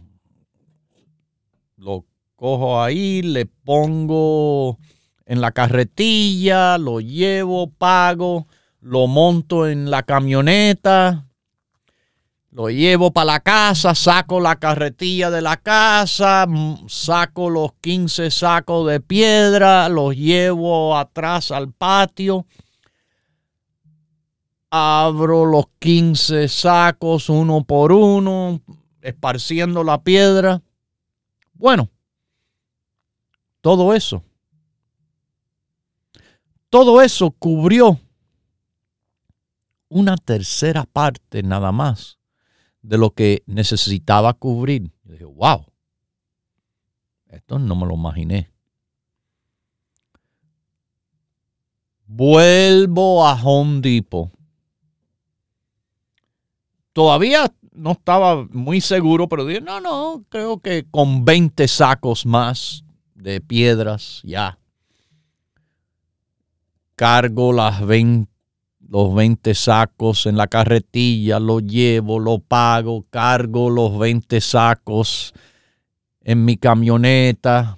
lo 1.76 2.06
cojo 2.38 2.82
ahí, 2.82 3.22
le 3.22 3.46
pongo 3.46 4.80
en 5.26 5.42
la 5.42 5.52
carretilla, 5.52 6.78
lo 6.78 7.02
llevo, 7.02 7.70
pago, 7.72 8.48
lo 8.80 9.08
monto 9.08 9.68
en 9.68 9.92
la 9.92 10.04
camioneta, 10.04 11.28
lo 12.52 12.70
llevo 12.70 13.12
para 13.12 13.34
la 13.34 13.40
casa, 13.42 13.94
saco 13.94 14.40
la 14.40 14.56
carretilla 14.56 15.30
de 15.30 15.42
la 15.42 15.58
casa, 15.58 16.48
saco 16.88 17.50
los 17.50 17.74
15 17.82 18.32
sacos 18.32 18.88
de 18.88 19.02
piedra, 19.02 19.90
los 19.90 20.16
llevo 20.16 20.96
atrás 20.96 21.52
al 21.52 21.74
patio. 21.74 22.46
Abro 24.78 25.46
los 25.46 25.68
15 25.80 26.50
sacos 26.50 27.30
uno 27.30 27.64
por 27.64 27.94
uno, 27.94 28.60
esparciendo 29.00 29.86
la 29.86 30.04
piedra. 30.04 30.62
Bueno, 31.54 31.90
todo 33.62 33.94
eso. 33.94 34.22
Todo 36.70 37.02
eso 37.02 37.32
cubrió 37.32 38.02
una 39.88 40.18
tercera 40.18 40.84
parte 40.84 41.42
nada 41.42 41.72
más 41.72 42.20
de 42.82 42.98
lo 42.98 43.12
que 43.12 43.44
necesitaba 43.46 44.34
cubrir. 44.34 44.92
Yo 45.06 45.14
dije, 45.14 45.24
wow, 45.24 45.68
esto 47.30 47.60
no 47.60 47.78
me 47.78 47.88
lo 47.88 47.94
imaginé. 47.94 48.52
Vuelvo 52.08 53.26
a 53.26 53.42
Home 53.42 53.80
Depot. 53.80 54.36
Todavía 56.96 57.52
no 57.74 57.92
estaba 57.92 58.48
muy 58.52 58.80
seguro, 58.80 59.28
pero 59.28 59.46
dije, 59.46 59.60
no, 59.60 59.82
no, 59.82 60.24
creo 60.30 60.60
que 60.60 60.86
con 60.90 61.26
20 61.26 61.68
sacos 61.68 62.26
más 62.26 62.86
de 63.16 63.42
piedras 63.42 64.22
ya. 64.24 64.58
Cargo 66.96 67.52
las 67.52 67.86
20 67.86 68.34
los 68.88 69.14
20 69.14 69.54
sacos 69.56 70.26
en 70.26 70.38
la 70.38 70.48
carretilla, 70.48 71.38
lo 71.38 71.60
llevo, 71.60 72.18
lo 72.18 72.40
pago, 72.40 73.04
cargo 73.10 73.70
los 73.70 74.00
20 74.00 74.40
sacos 74.40 75.34
en 76.22 76.46
mi 76.46 76.56
camioneta, 76.56 77.78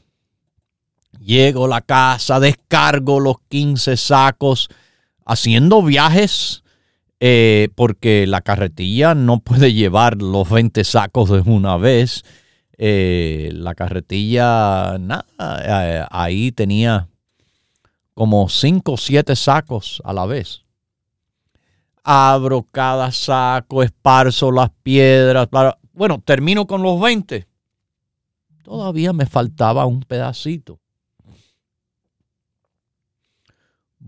llego 1.20 1.66
a 1.66 1.70
la 1.70 1.82
casa, 1.82 2.40
descargo 2.40 3.20
los 3.20 3.38
15 3.50 3.98
sacos, 3.98 4.70
haciendo 5.26 5.82
viajes, 5.82 6.64
eh, 7.20 7.70
porque 7.76 8.26
la 8.28 8.42
carretilla 8.42 9.16
no 9.16 9.40
puede 9.40 9.74
llevar 9.74 10.22
los 10.22 10.50
20 10.50 10.84
sacos 10.84 11.30
de 11.30 11.42
una 11.42 11.78
vez. 11.78 12.24
Eh, 12.78 13.50
la 13.54 13.74
carretilla, 13.74 14.98
nada, 15.00 15.26
eh, 15.40 16.06
ahí 16.12 16.52
tenía 16.52 17.08
como 18.14 18.50
5 18.50 18.92
o 18.92 18.98
7 18.98 19.36
sacos 19.36 20.02
a 20.06 20.14
la 20.14 20.26
vez 20.26 20.64
abro 22.10 22.66
cada 22.72 23.12
saco, 23.12 23.84
esparzo 23.84 24.50
las 24.50 24.70
piedras. 24.82 25.50
Bueno, 25.92 26.22
termino 26.24 26.66
con 26.66 26.82
los 26.82 27.02
20. 27.02 27.46
Todavía 28.64 29.12
me 29.12 29.26
faltaba 29.26 29.86
un 29.86 30.00
pedacito. 30.04 30.80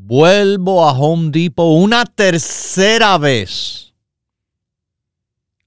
Vuelvo 0.01 0.87
a 0.87 0.93
Home 0.93 1.29
Depot 1.29 1.83
una 1.83 2.05
tercera 2.05 3.17
vez 3.17 3.93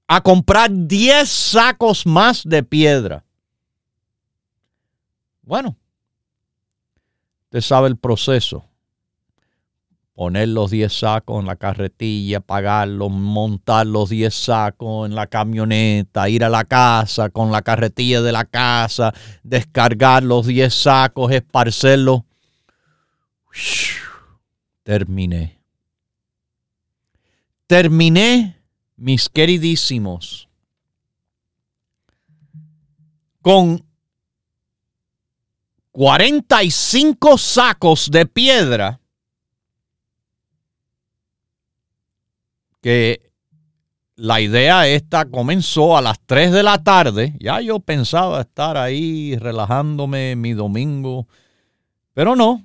a 0.07 0.21
comprar 0.21 0.71
10 0.71 1.29
sacos 1.29 2.05
más 2.07 2.43
de 2.43 2.63
piedra. 2.63 3.23
Bueno, 5.43 5.77
usted 7.43 7.61
sabe 7.61 7.87
el 7.87 7.95
proceso 7.95 8.65
poner 10.15 10.47
los 10.49 10.71
10 10.71 10.91
sacos 10.91 11.39
en 11.39 11.45
la 11.45 11.55
carretilla, 11.55 12.39
pagarlos, 12.39 13.11
montar 13.11 13.85
los 13.85 14.09
10 14.09 14.33
sacos 14.33 15.07
en 15.07 15.13
la 15.13 15.27
camioneta, 15.27 16.27
ir 16.27 16.43
a 16.43 16.49
la 16.49 16.65
casa 16.65 17.29
con 17.29 17.51
la 17.51 17.61
carretilla 17.61 18.23
de 18.23 18.31
la 18.31 18.45
casa, 18.45 19.13
descargar 19.43 20.23
los 20.23 20.47
10 20.47 20.73
sacos, 20.73 21.31
esparcerlos. 21.31 22.23
Terminé. 24.83 25.59
Terminé, 27.67 28.61
mis 28.97 29.29
queridísimos, 29.29 30.47
con 33.41 33.83
45 35.91 37.37
sacos 37.37 38.09
de 38.11 38.25
piedra 38.25 38.99
que 42.81 43.31
la 44.15 44.41
idea 44.41 44.87
esta 44.87 45.25
comenzó 45.25 45.97
a 45.97 46.01
las 46.01 46.19
3 46.25 46.51
de 46.51 46.63
la 46.63 46.83
tarde. 46.83 47.35
Ya 47.39 47.61
yo 47.61 47.79
pensaba 47.79 48.41
estar 48.41 48.77
ahí 48.77 49.35
relajándome 49.37 50.35
mi 50.35 50.53
domingo, 50.53 51.27
pero 52.13 52.35
no. 52.35 52.63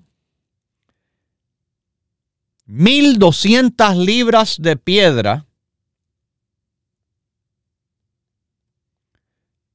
1200 2.68 3.96
libras 3.96 4.59
de 4.61 4.76
piedra. 4.76 5.46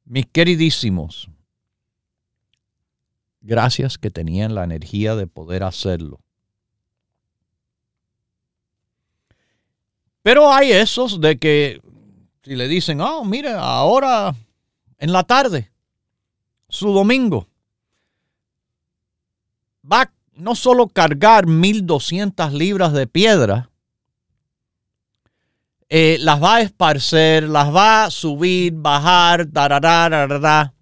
Mis 0.05 0.27
queridísimos, 0.27 1.27
gracias 3.41 3.97
que 3.97 4.11
tenían 4.11 4.53
la 4.53 4.63
energía 4.63 5.15
de 5.15 5.25
poder 5.25 5.63
hacerlo. 5.63 6.19
Pero 10.21 10.51
hay 10.51 10.71
esos 10.71 11.19
de 11.19 11.39
que 11.39 11.81
si 12.43 12.55
le 12.55 12.67
dicen, 12.67 13.01
oh, 13.01 13.25
mire, 13.25 13.53
ahora 13.53 14.35
en 14.99 15.11
la 15.11 15.23
tarde, 15.23 15.71
su 16.69 16.93
domingo, 16.93 17.47
va 19.83 20.13
no 20.35 20.55
solo 20.55 20.87
cargar 20.87 21.47
1200 21.47 22.53
libras 22.53 22.93
de 22.93 23.07
piedra, 23.07 23.69
eh, 25.89 26.17
las 26.21 26.41
va 26.41 26.55
a 26.55 26.61
esparcer, 26.61 27.43
las 27.43 27.73
va 27.73 28.05
a 28.05 28.11
subir, 28.11 28.73
bajar, 28.73 29.45
tarará, 29.45 30.73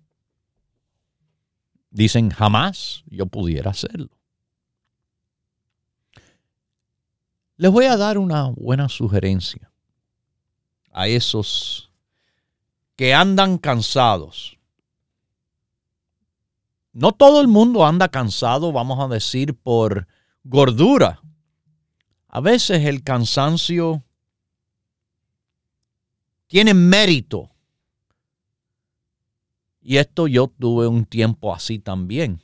Dicen, 1.90 2.30
jamás 2.30 3.04
yo 3.08 3.26
pudiera 3.26 3.72
hacerlo. 3.72 4.10
Les 7.58 7.70
voy 7.70 7.86
a 7.86 7.98
dar 7.98 8.18
una 8.18 8.50
buena 8.56 8.88
sugerencia 8.88 9.70
a 10.94 11.08
esos 11.08 11.92
que 12.96 13.14
andan 13.14 13.58
cansados. 13.58 14.58
No 16.94 17.14
todo 17.14 17.40
el 17.42 17.48
mundo 17.48 17.86
anda 17.86 18.10
cansado, 18.10 18.72
vamos 18.72 19.00
a 19.00 19.08
decir, 19.08 19.56
por 19.56 20.08
gordura. 20.44 21.22
A 22.28 22.42
veces 22.42 22.86
el 22.86 23.04
cansancio 23.04 24.04
tiene 26.48 26.74
mérito. 26.74 27.50
Y 29.82 29.98
esto 29.98 30.28
yo 30.28 30.48
tuve 30.48 30.88
un 30.88 31.06
tiempo 31.06 31.54
así 31.54 31.80
también. 31.80 32.44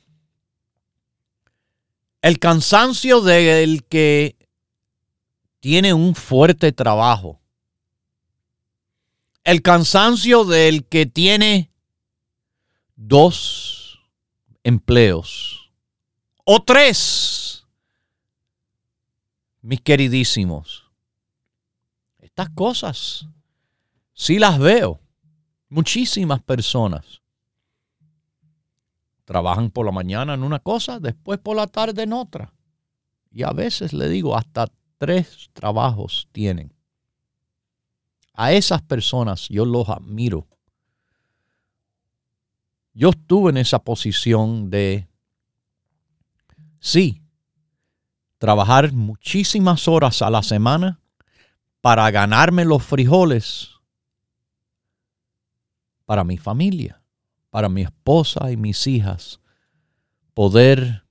El 2.22 2.38
cansancio 2.38 3.20
del 3.20 3.84
que 3.84 4.36
tiene 5.60 5.92
un 5.92 6.14
fuerte 6.14 6.72
trabajo. 6.72 7.40
El 9.44 9.62
cansancio 9.62 10.44
del 10.44 10.86
que 10.86 11.06
tiene 11.06 11.70
dos 12.96 13.77
empleos 14.68 15.70
o 16.44 16.60
tres, 16.60 17.66
mis 19.62 19.80
queridísimos. 19.80 20.90
Estas 22.18 22.50
cosas 22.50 23.26
sí 24.12 24.38
las 24.38 24.58
veo. 24.58 25.00
Muchísimas 25.70 26.42
personas 26.42 27.22
trabajan 29.24 29.70
por 29.70 29.84
la 29.84 29.92
mañana 29.92 30.34
en 30.34 30.42
una 30.42 30.58
cosa, 30.58 30.98
después 31.00 31.38
por 31.38 31.56
la 31.56 31.66
tarde 31.66 32.02
en 32.02 32.12
otra. 32.14 32.52
Y 33.30 33.42
a 33.42 33.52
veces 33.52 33.92
le 33.92 34.08
digo, 34.08 34.36
hasta 34.36 34.66
tres 34.98 35.50
trabajos 35.52 36.28
tienen. 36.32 36.74
A 38.32 38.52
esas 38.52 38.80
personas 38.82 39.48
yo 39.48 39.64
los 39.64 39.88
admiro. 39.88 40.47
Yo 42.98 43.10
estuve 43.10 43.50
en 43.50 43.58
esa 43.58 43.78
posición 43.78 44.70
de, 44.70 45.06
sí, 46.80 47.22
trabajar 48.38 48.92
muchísimas 48.92 49.86
horas 49.86 50.20
a 50.20 50.30
la 50.30 50.42
semana 50.42 51.00
para 51.80 52.10
ganarme 52.10 52.64
los 52.64 52.82
frijoles 52.82 53.70
para 56.06 56.24
mi 56.24 56.38
familia, 56.38 57.00
para 57.50 57.68
mi 57.68 57.82
esposa 57.82 58.50
y 58.50 58.56
mis 58.56 58.84
hijas, 58.88 59.38
poder 60.34 61.04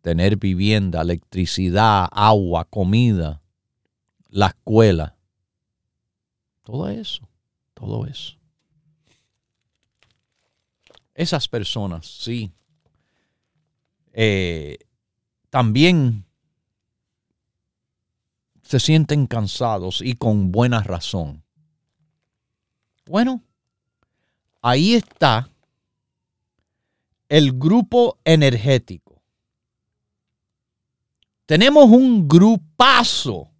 tener 0.00 0.36
vivienda, 0.36 1.02
electricidad, 1.02 2.08
agua, 2.10 2.64
comida, 2.64 3.40
la 4.28 4.48
escuela. 4.48 5.16
Todo 6.64 6.88
eso, 6.88 7.28
todo 7.72 8.04
eso. 8.04 8.39
Esas 11.20 11.48
personas, 11.48 12.06
sí, 12.06 12.50
eh, 14.12 14.78
también 15.50 16.24
se 18.62 18.80
sienten 18.80 19.26
cansados 19.26 20.00
y 20.00 20.14
con 20.14 20.50
buena 20.50 20.82
razón. 20.82 21.42
Bueno, 23.06 23.42
ahí 24.62 24.94
está 24.94 25.50
el 27.28 27.52
grupo 27.52 28.18
energético 28.24 29.10
tenemos 31.50 31.86
un 31.86 32.28
grupazo 32.28 33.50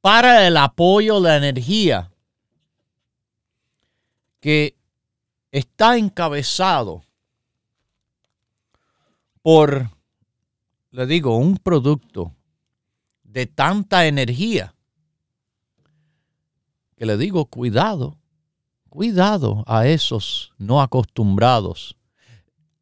para 0.00 0.46
el 0.46 0.56
apoyo 0.56 1.20
de 1.20 1.28
la 1.28 1.36
energía 1.38 2.12
que 4.38 4.76
está 5.54 5.96
encabezado 5.96 7.02
por, 9.42 9.90
le 10.90 11.06
digo, 11.06 11.36
un 11.36 11.58
producto 11.58 12.34
de 13.22 13.46
tanta 13.46 14.06
energía 14.06 14.74
que 16.96 17.06
le 17.06 17.16
digo, 17.16 17.46
cuidado, 17.46 18.16
cuidado 18.88 19.64
a 19.66 19.86
esos 19.86 20.52
no 20.58 20.80
acostumbrados 20.80 21.96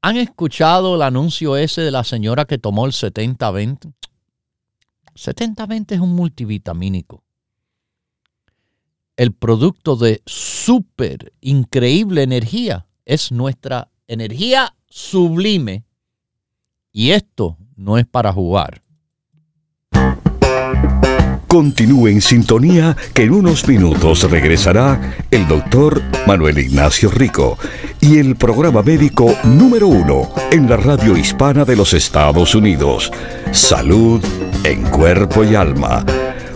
¿Han 0.05 0.17
escuchado 0.17 0.97
el 0.97 1.03
anuncio 1.03 1.57
ese 1.57 1.81
de 1.81 1.93
la 1.93 2.03
señora 2.03 2.45
que 2.45 2.59
tomó 2.59 2.87
el 2.87 2.93
70-20? 2.93 3.93
70-20 5.15 5.93
es 5.93 6.01
un 6.01 6.17
multivitamínico. 6.17 7.23
El 9.23 9.35
producto 9.35 9.95
de 9.95 10.21
súper 10.27 11.33
increíble 11.41 12.25
energía 12.25 12.89
es 13.05 13.31
nuestra 13.31 13.89
energía 14.09 14.75
sublime. 14.89 15.85
Y 16.91 17.13
esto 17.13 17.57
no 17.77 17.99
es 17.99 18.05
para 18.05 18.33
jugar. 18.33 18.83
Continúe 21.47 22.09
en 22.09 22.21
sintonía 22.21 22.97
que 23.15 23.23
en 23.23 23.35
unos 23.35 23.69
minutos 23.69 24.29
regresará 24.29 25.15
el 25.31 25.47
doctor 25.47 26.03
Manuel 26.27 26.59
Ignacio 26.59 27.09
Rico 27.09 27.57
y 28.01 28.19
el 28.19 28.35
programa 28.35 28.83
médico 28.83 29.37
número 29.45 29.87
uno 29.87 30.31
en 30.51 30.69
la 30.69 30.79
radio 30.79 31.17
hispana 31.17 31.65
de 31.65 31.77
los 31.77 31.95
Estados 31.95 32.57
Unidos. 32.57 33.13
Salud 33.53 34.21
en 34.65 34.83
cuerpo 34.83 35.45
y 35.45 35.55
alma. 35.55 36.05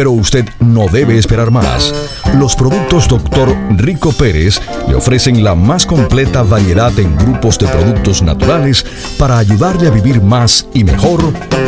pero 0.00 0.12
usted 0.12 0.48
no 0.60 0.86
debe 0.88 1.18
esperar 1.18 1.50
más. 1.50 1.92
Los 2.38 2.56
productos 2.56 3.06
Dr. 3.06 3.54
Rico 3.76 4.12
Pérez 4.12 4.58
le 4.88 4.94
ofrecen 4.94 5.44
la 5.44 5.54
más 5.54 5.84
completa 5.84 6.42
variedad 6.42 6.98
en 6.98 7.14
grupos 7.18 7.58
de 7.58 7.66
productos 7.66 8.22
naturales 8.22 8.86
para 9.18 9.36
ayudarle 9.36 9.88
a 9.88 9.90
vivir 9.90 10.22
más 10.22 10.66
y 10.72 10.84
mejor 10.84 11.20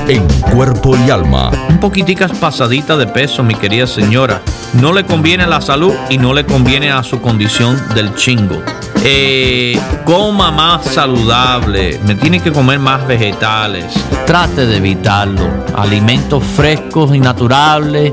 en 0.08 0.26
cuerpo 0.50 0.96
y 1.06 1.10
alma. 1.10 1.50
Un 1.68 1.78
poquiticas 1.78 2.32
pasadita 2.38 2.96
de 2.96 3.06
peso, 3.06 3.42
mi 3.42 3.54
querida 3.54 3.86
señora. 3.86 4.40
No 4.80 4.94
le 4.94 5.04
conviene 5.04 5.44
a 5.44 5.48
la 5.48 5.60
salud 5.60 5.92
y 6.08 6.16
no 6.16 6.32
le 6.32 6.46
conviene 6.46 6.90
a 6.90 7.02
su 7.02 7.20
condición 7.20 7.78
del 7.94 8.14
chingo. 8.14 8.62
Eh, 9.04 9.76
coma 10.04 10.52
más 10.52 10.86
saludable, 10.86 11.98
me 12.06 12.14
tiene 12.14 12.40
que 12.40 12.52
comer 12.52 12.78
más 12.78 13.04
vegetales. 13.06 13.92
Trate 14.26 14.64
de 14.64 14.76
evitarlo. 14.76 15.50
Alimentos 15.74 16.44
frescos 16.44 17.12
y 17.12 17.18
naturales, 17.18 18.12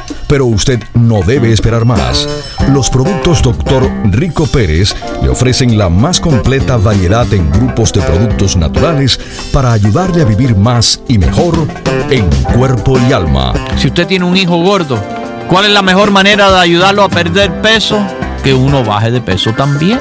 Pero 0.31 0.45
usted 0.45 0.81
no 0.93 1.23
debe 1.23 1.51
esperar 1.51 1.83
más. 1.83 2.25
Los 2.69 2.89
productos 2.89 3.41
Dr. 3.41 3.91
Rico 4.05 4.47
Pérez 4.47 4.95
le 5.21 5.27
ofrecen 5.27 5.77
la 5.77 5.89
más 5.89 6.21
completa 6.21 6.77
variedad 6.77 7.27
en 7.33 7.51
grupos 7.51 7.91
de 7.91 8.01
productos 8.01 8.55
naturales 8.55 9.19
para 9.51 9.73
ayudarle 9.73 10.21
a 10.21 10.25
vivir 10.25 10.55
más 10.55 11.01
y 11.09 11.17
mejor 11.17 11.67
en 12.09 12.29
cuerpo 12.55 12.97
y 13.09 13.11
alma. 13.11 13.51
Si 13.75 13.87
usted 13.87 14.07
tiene 14.07 14.23
un 14.23 14.37
hijo 14.37 14.55
gordo, 14.63 15.03
¿cuál 15.49 15.65
es 15.65 15.71
la 15.71 15.81
mejor 15.81 16.11
manera 16.11 16.49
de 16.49 16.59
ayudarlo 16.59 17.03
a 17.03 17.09
perder 17.09 17.61
peso? 17.61 17.99
Que 18.41 18.53
uno 18.53 18.85
baje 18.85 19.11
de 19.11 19.19
peso 19.19 19.51
también. 19.51 19.99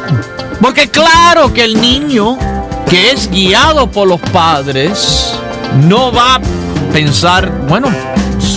Porque 0.61 0.89
claro 0.89 1.53
que 1.53 1.65
el 1.65 1.81
niño 1.81 2.39
que 2.89 3.11
es 3.11 3.29
guiado 3.29 3.91
por 3.91 4.07
los 4.07 4.21
padres, 4.21 5.35
no 5.89 6.13
va 6.13 6.37
a 6.37 6.41
pensar, 6.93 7.51
bueno, 7.69 7.89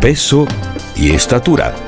peso 0.00 0.46
y 0.96 1.10
estatura. 1.10 1.87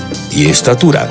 y 0.33 0.47
estatura. 0.47 1.09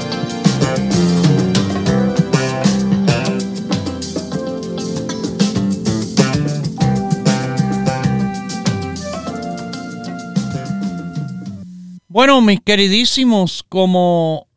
Bueno, 12.09 12.41
mis 12.41 12.61
queridísimos, 12.61 13.63
como 13.69 14.49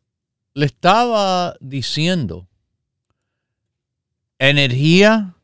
le 0.54 0.66
estaba 0.66 1.54
diciendo, 1.60 2.48
energía 4.38 5.36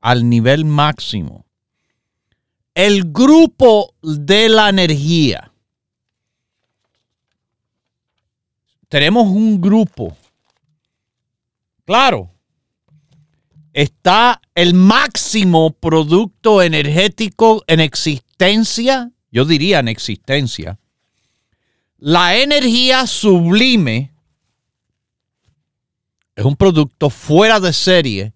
al 0.00 0.28
nivel 0.28 0.64
máximo. 0.64 1.46
El 2.74 3.12
grupo 3.12 3.94
de 4.02 4.48
la 4.48 4.68
energía. 4.68 5.47
Tenemos 8.88 9.26
un 9.28 9.60
grupo. 9.60 10.16
Claro. 11.84 12.30
Está 13.72 14.40
el 14.54 14.74
máximo 14.74 15.70
producto 15.70 16.62
energético 16.62 17.62
en 17.66 17.80
existencia, 17.80 19.12
yo 19.30 19.44
diría 19.44 19.78
en 19.78 19.88
existencia. 19.88 20.78
La 21.98 22.36
energía 22.36 23.06
sublime 23.06 24.12
es 26.34 26.44
un 26.44 26.56
producto 26.56 27.10
fuera 27.10 27.60
de 27.60 27.72
serie 27.72 28.32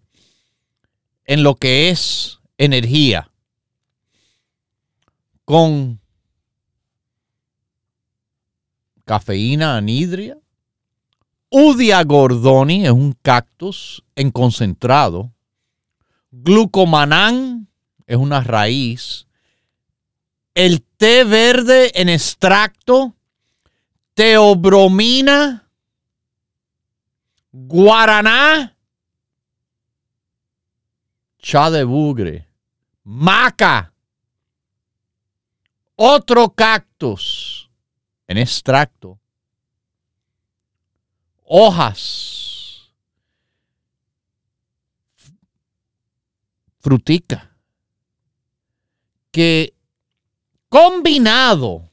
en 1.24 1.42
lo 1.42 1.54
que 1.54 1.88
es 1.88 2.40
energía. 2.58 3.30
Con 5.44 6.00
cafeína 9.04 9.76
anhidria. 9.76 10.41
Udia 11.54 12.02
gordoni 12.02 12.86
es 12.86 12.92
un 12.92 13.12
cactus 13.20 14.02
en 14.16 14.30
concentrado. 14.30 15.32
Glucomanán 16.30 17.68
es 18.06 18.16
una 18.16 18.40
raíz. 18.40 19.26
El 20.54 20.82
té 20.82 21.24
verde 21.24 21.92
en 21.94 22.08
extracto. 22.08 23.14
Teobromina 24.14 25.62
guaraná, 27.52 28.76
cha 31.38 31.70
de 31.70 31.84
bugre, 31.84 32.48
maca, 33.04 33.92
otro 35.96 36.50
cactus 36.50 37.70
en 38.26 38.38
extracto, 38.38 39.20
hojas, 41.54 42.90
frutica, 46.80 47.54
que 49.30 49.74
combinado 50.70 51.90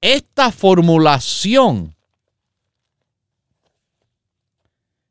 esta 0.00 0.50
formulación 0.50 1.94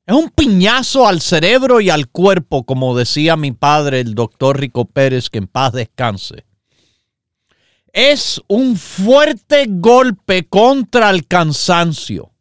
Es 0.06 0.15
un 0.15 0.30
piñazo 0.30 1.06
al 1.06 1.19
cerebro 1.19 1.82
y 1.82 1.89
al 1.89 2.08
cuerpo, 2.08 2.63
como 2.63 2.95
decía 2.95 3.36
mi 3.36 3.52
padre, 3.52 4.00
el 4.00 4.15
doctor 4.15 4.58
Rico 4.58 4.86
Pérez, 4.86 5.30
que 5.30 5.38
en 5.38 5.47
paz 5.47 5.73
descanse. 5.73 6.45
Es 7.91 8.41
un 8.47 8.78
fuerte 8.78 9.65
golpe 9.67 10.47
contra 10.47 11.10
el 11.10 11.28
cansancio. 11.28 12.32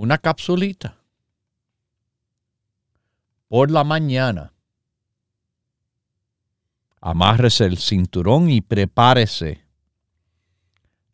Una 0.00 0.16
capsulita 0.16 0.96
por 3.48 3.70
la 3.70 3.84
mañana. 3.84 4.54
Amárrese 7.02 7.66
el 7.66 7.76
cinturón 7.76 8.48
y 8.48 8.62
prepárese 8.62 9.62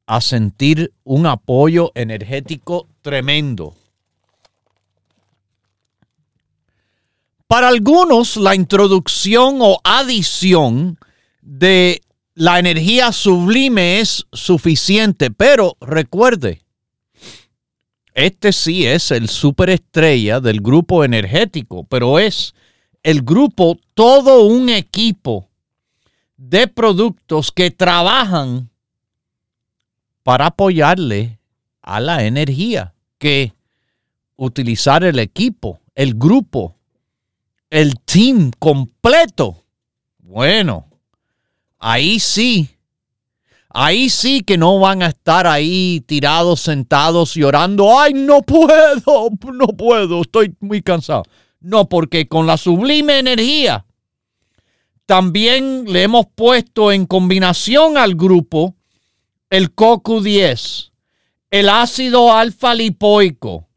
a 0.07 0.21
sentir 0.21 0.95
un 1.03 1.27
apoyo 1.27 1.91
energético 1.97 2.87
tremendo. 3.03 3.75
Para 7.49 7.67
algunos, 7.67 8.37
la 8.37 8.55
introducción 8.55 9.59
o 9.63 9.81
adición 9.83 10.97
de 11.43 12.03
la 12.35 12.61
energía 12.61 13.11
sublime 13.11 13.99
es 13.99 14.27
suficiente, 14.33 15.33
pero 15.33 15.77
recuerde, 15.81 16.66
este 18.17 18.51
sí 18.55 18.87
es 18.87 19.11
el 19.11 19.29
superestrella 19.29 20.41
del 20.41 20.63
grupo 20.63 21.05
energético, 21.05 21.85
pero 21.85 22.19
es 22.19 22.55
el 23.03 23.21
grupo, 23.21 23.77
todo 23.93 24.47
un 24.47 24.71
equipo 24.71 25.51
de 26.39 26.67
productos 26.67 27.53
que 27.53 27.71
trabajan 27.71 28.71
para 30.23 30.47
apoyarle 30.47 31.39
a 31.83 32.01
la 32.01 32.25
energía 32.25 32.95
que 33.19 33.53
utilizar 34.37 35.05
el 35.05 35.19
equipo, 35.19 35.81
el 35.95 36.15
grupo, 36.15 36.75
el 37.69 38.01
team 38.01 38.51
completo. 38.59 39.63
Bueno, 40.21 40.87
ahí 41.79 42.19
sí, 42.19 42.76
ahí 43.77 44.09
sí 44.09 44.43
que 44.43 44.57
no 44.57 44.81
van 44.81 45.03
a 45.03 45.09
estar 45.09 45.47
ahí 45.47 46.03
tirados, 46.07 46.61
sentados, 46.61 47.35
llorando. 47.35 47.99
Ay, 47.99 48.15
no 48.15 48.43
puedo, 48.43 49.31
no 49.53 49.67
puedo, 49.69 50.23
estoy 50.23 50.55
muy 50.61 50.83
cansado. 50.83 51.25
No, 51.61 51.89
porque 51.89 52.27
con 52.27 52.47
la 52.47 52.57
sublime 52.57 53.19
energía 53.19 53.85
también 55.05 55.85
le 55.87 56.03
hemos 56.03 56.27
puesto 56.35 56.91
en 56.91 57.07
combinación 57.07 57.99
al 57.99 58.15
grupo 58.15 58.75
el 59.51 59.75
CoQ10, 59.75 60.91
el 61.51 61.69
ácido 61.69 62.33
alfa 62.33 62.75
lipoico, 62.75 63.69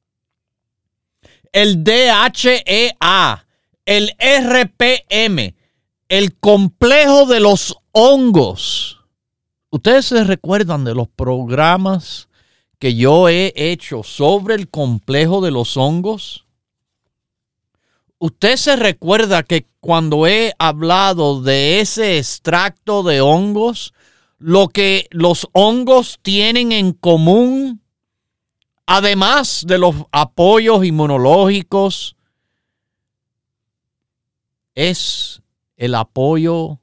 el 1.52 1.84
DHEA, 1.84 3.46
el 3.86 4.16
RPM, 4.20 5.56
el 6.08 6.38
complejo 6.40 7.26
de 7.26 7.40
los 7.40 7.76
hongos. 7.92 8.99
Ustedes 9.72 10.06
se 10.06 10.24
recuerdan 10.24 10.84
de 10.84 10.96
los 10.96 11.08
programas 11.08 12.28
que 12.80 12.96
yo 12.96 13.30
he 13.30 13.54
hecho 13.56 14.04
sobre 14.04 14.56
el 14.56 14.70
complejo 14.70 15.42
de 15.42 15.52
los 15.52 15.78
hongos. 15.78 16.46
Usted 18.18 18.56
se 18.56 18.76
recuerda 18.76 19.44
que 19.44 19.68
cuando 19.80 20.26
he 20.26 20.54
hablado 20.58 21.42
de 21.42 21.82
ese 21.82 22.18
extracto 22.18 23.04
de 23.04 23.22
hongos, 23.22 23.94
lo 24.40 24.70
que 24.70 25.08
los 25.12 25.48
hongos 25.54 26.20
tienen 26.22 26.72
en 26.72 26.94
común, 26.94 27.82
además 28.86 29.64
de 29.68 29.78
los 29.78 29.96
apoyos 30.12 30.84
inmunológicos, 30.84 32.16
es 34.74 35.42
el 35.78 35.94
apoyo 35.96 36.80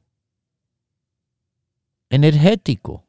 energético. 2.16 3.04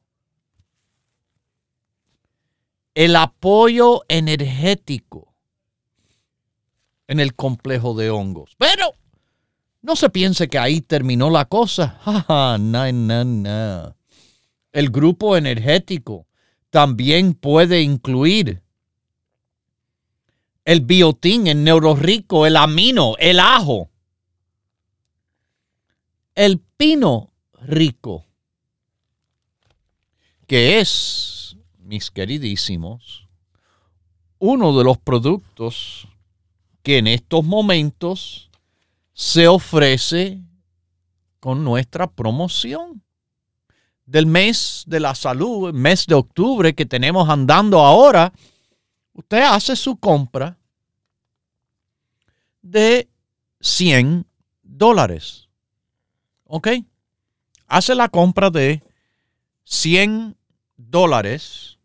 El 2.93 3.16
apoyo 3.16 4.03
energético 4.08 5.34
en 7.08 7.20
el 7.20 7.36
complejo 7.36 7.93
de 7.95 8.10
hongos. 8.10 8.55
Pero 8.58 8.93
no 9.82 9.95
se 9.95 10.10
piense 10.10 10.47
que 10.47 10.60
ahí 10.60 10.82
terminó 10.82 11.30
la 11.30 11.45
cosa. 11.45 11.99
no, 12.60 12.91
no, 12.91 13.24
no. 13.24 13.95
El 14.72 14.89
grupo 14.89 15.38
energético 15.38 16.28
también 16.70 17.34
puede 17.34 17.82
incluir 17.82 18.62
el 20.66 20.82
biotín, 20.82 21.47
el 21.47 21.64
neurorico, 21.64 22.45
el 22.45 22.58
amino, 22.58 23.16
el 23.20 23.39
ajo, 23.39 23.89
el 26.36 26.60
pino 26.60 27.32
rico, 27.62 28.26
que 30.48 30.80
es, 30.80 31.58
mis 31.78 32.10
queridísimos, 32.10 33.28
uno 34.39 34.78
de 34.78 34.84
los 34.84 34.98
productos 34.98 36.08
que 36.82 37.00
en 37.00 37.08
estos 37.08 37.43
momentos 37.43 38.50
se 39.14 39.48
ofrece 39.48 40.41
con 41.39 41.64
nuestra 41.64 42.08
promoción 42.08 43.04
del 44.06 44.26
mes 44.26 44.84
de 44.88 45.02
la 45.02 45.16
salud, 45.16 45.68
el 45.68 45.74
mes 45.74 46.08
de 46.08 46.16
octubre 46.16 46.74
que 46.74 46.86
tenemos 46.86 47.28
andando 47.30 47.80
ahora, 47.80 48.32
usted 49.14 49.41
hace 49.41 49.76
su 49.76 49.98
compra 49.98 50.58
de 52.62 53.10
100 53.60 54.26
dólares. 54.64 55.50
¿Ok? 56.45 56.70
Hace 57.68 57.95
la 57.95 58.08
compra 58.08 58.50
de 58.50 58.82
100 59.68 60.38
dólares. 60.78 61.78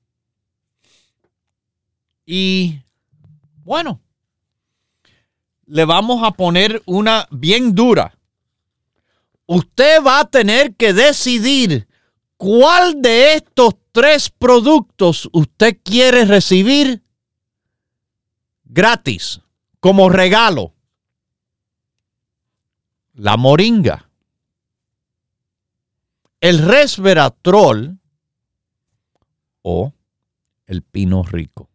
Y 2.24 2.78
bueno, 3.64 4.01
le 5.66 5.85
vamos 5.85 6.22
a 6.22 6.30
poner 6.30 6.80
una 6.87 7.26
bien 7.30 7.74
dura. 7.74 8.16
Usted 9.47 10.01
va 10.03 10.20
a 10.20 10.30
tener 10.30 10.76
que 10.76 10.93
decidir 10.93 11.89
cuál 12.37 13.03
de 13.03 13.35
estos 13.35 13.74
tres 13.91 14.30
productos 14.30 15.28
usted 15.33 15.76
quiere 15.83 16.24
recibir 16.24 17.03
gratis, 18.64 19.41
como 19.80 20.09
regalo. 20.09 20.72
La 23.12 23.37
moringa, 23.37 24.09
el 26.43 26.59
resveratrol 26.59 28.01
o 29.62 29.93
el 30.66 30.82
pino 30.82 31.22
rico. 31.22 31.70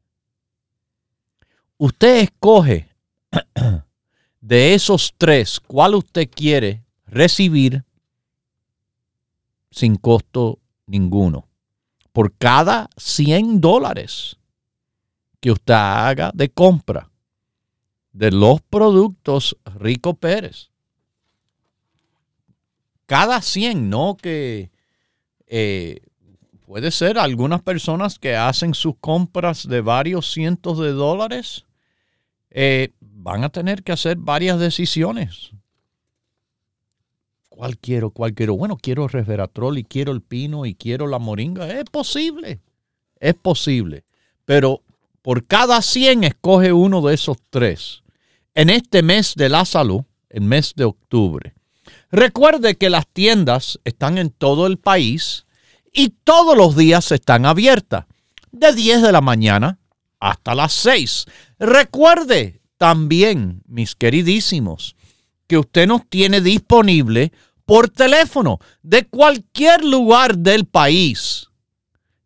Usted 1.77 2.17
escoge 2.17 2.89
de 4.41 4.73
esos 4.73 5.13
tres 5.17 5.61
cuál 5.61 5.95
usted 5.95 6.29
quiere 6.29 6.83
recibir 7.05 7.85
sin 9.71 9.95
costo 9.95 10.59
ninguno. 10.85 11.47
Por 12.11 12.33
cada 12.33 12.89
100 12.97 13.61
dólares 13.61 14.35
que 15.39 15.51
usted 15.51 15.75
haga 15.75 16.31
de 16.33 16.49
compra 16.49 17.09
de 18.11 18.31
los 18.31 18.59
productos 18.63 19.55
Rico 19.63 20.15
Pérez. 20.15 20.71
Cada 23.07 23.41
100, 23.41 23.89
no 23.89 24.15
que 24.15 24.69
eh, 25.47 26.01
puede 26.65 26.91
ser 26.91 27.17
algunas 27.17 27.63
personas 27.63 28.19
que 28.19 28.35
hacen 28.35 28.75
sus 28.75 28.95
compras 28.99 29.67
de 29.67 29.81
varios 29.81 30.31
cientos 30.31 30.77
de 30.77 30.91
dólares, 30.91 31.65
eh, 32.51 32.89
van 33.01 33.43
a 33.43 33.49
tener 33.49 33.81
que 33.83 33.91
hacer 33.91 34.17
varias 34.17 34.59
decisiones 34.59 35.51
¿Cuál 37.57 37.79
quiero? 37.79 38.11
¿Cuál 38.11 38.35
quiero? 38.35 38.55
Bueno, 38.55 38.77
quiero 38.77 39.07
resveratrol 39.07 39.79
y 39.79 39.83
quiero 39.83 40.11
el 40.11 40.21
pino 40.21 40.67
y 40.67 40.75
quiero 40.75 41.07
la 41.07 41.17
moringa. 41.17 41.67
Es 41.67 41.85
posible. 41.85 42.59
Es 43.19 43.33
posible. 43.33 44.03
Pero 44.45 44.83
por 45.23 45.43
cada 45.47 45.81
100 45.81 46.23
escoge 46.23 46.71
uno 46.71 47.01
de 47.01 47.15
esos 47.15 47.37
tres. 47.49 48.03
En 48.53 48.69
este 48.69 49.01
mes 49.01 49.33
de 49.35 49.49
la 49.49 49.65
salud, 49.65 50.03
el 50.29 50.41
mes 50.41 50.73
de 50.75 50.83
octubre. 50.83 51.55
Recuerde 52.11 52.75
que 52.75 52.89
las 52.89 53.07
tiendas 53.07 53.79
están 53.83 54.17
en 54.17 54.29
todo 54.29 54.67
el 54.67 54.77
país 54.77 55.45
y 55.91 56.09
todos 56.23 56.57
los 56.57 56.75
días 56.75 57.11
están 57.11 57.45
abiertas. 57.45 58.05
De 58.51 58.73
10 58.73 59.01
de 59.01 59.11
la 59.11 59.21
mañana 59.21 59.79
hasta 60.19 60.55
las 60.55 60.73
6. 60.73 61.25
Recuerde 61.59 62.61
también, 62.77 63.61
mis 63.67 63.95
queridísimos, 63.95 64.95
que 65.47 65.57
usted 65.57 65.87
nos 65.87 66.07
tiene 66.07 66.41
disponible 66.41 67.31
por 67.65 67.89
teléfono 67.89 68.59
de 68.81 69.05
cualquier 69.07 69.83
lugar 69.83 70.37
del 70.37 70.65
país. 70.65 71.47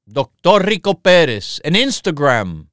Doctor 0.10 0.66
Rico 0.66 1.01
Pérez, 1.01 1.60
en 1.66 1.76
Instagram, 1.76 2.70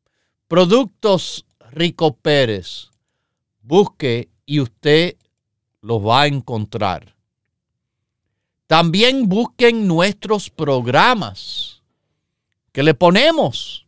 Productos 0.46 1.44
Rico 1.72 2.16
Pérez. 2.16 2.90
Busque 3.60 4.28
y 4.46 4.60
usted 4.60 5.16
los 5.80 6.00
va 6.00 6.22
a 6.22 6.26
encontrar. 6.28 7.16
También 8.68 9.28
busquen 9.28 9.88
nuestros 9.88 10.48
programas 10.48 11.82
que 12.70 12.84
le 12.84 12.94
ponemos 12.94 13.84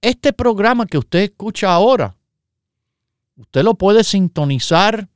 este 0.00 0.32
programa 0.32 0.86
que 0.86 0.96
usted 0.96 1.18
escucha 1.18 1.74
ahora, 1.74 2.16
usted 3.36 3.62
lo 3.62 3.74
puede 3.74 4.02
sintonizar 4.02 5.10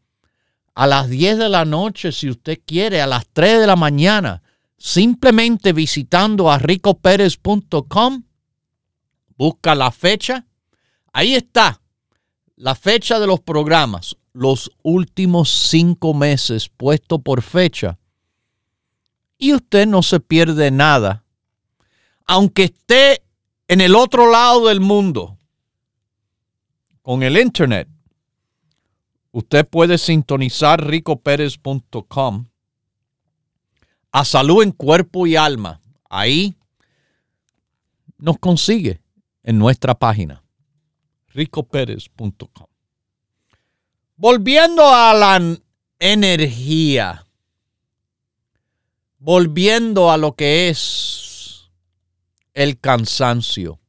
a 0.74 0.86
las 0.86 1.08
10 1.08 1.38
de 1.38 1.48
la 1.48 1.64
noche 1.64 2.12
si 2.12 2.28
usted 2.28 2.60
quiere, 2.66 3.00
a 3.00 3.06
las 3.06 3.26
3 3.32 3.60
de 3.60 3.66
la 3.66 3.76
mañana, 3.76 4.42
simplemente 4.85 5.72
visitando 5.72 6.51
a 6.51 6.59
ricoperez.com, 6.59 8.22
busca 9.35 9.74
la 9.74 9.91
fecha, 9.91 10.47
ahí 11.11 11.35
está 11.35 11.80
la 12.57 12.74
fecha 12.74 13.18
de 13.18 13.26
los 13.26 13.41
programas, 13.41 14.18
los 14.35 14.70
últimos 14.82 15.49
cinco 15.49 16.12
meses 16.12 16.68
puesto 16.68 17.18
por 17.18 17.41
fecha. 17.41 17.99
Y 19.39 19.55
usted 19.55 19.87
no 19.87 20.03
se 20.03 20.20
pierde 20.20 20.70
nada. 20.70 21.24
Aunque 22.26 22.64
esté 22.64 23.24
en 23.68 23.80
el 23.80 23.95
otro 23.97 24.30
lado 24.30 24.68
del 24.68 24.82
mundo, 24.82 25.39
con 27.01 27.22
el 27.22 27.39
Internet, 27.39 27.89
usted 29.32 29.66
puede 29.66 29.97
sintonizar 29.97 30.87
ricoperez.com 30.87 32.49
a 34.14 34.24
salud 34.24 34.62
en 34.62 34.70
cuerpo 34.70 35.26
y 35.26 35.34
alma. 35.34 35.80
Ahí 36.08 36.54
nos 38.16 38.38
consigue 38.38 39.00
en 39.42 39.58
nuestra 39.58 39.96
página 39.96 40.44
ricoperez.com. 41.30 42.68
Volviendo 44.14 44.84
a 44.86 45.14
la 45.14 45.58
energía, 45.98 47.26
volviendo 49.18 50.12
a 50.12 50.16
lo 50.16 50.36
que 50.36 50.68
es 50.68 51.68
el 52.52 52.78
cansancio. 52.78 53.80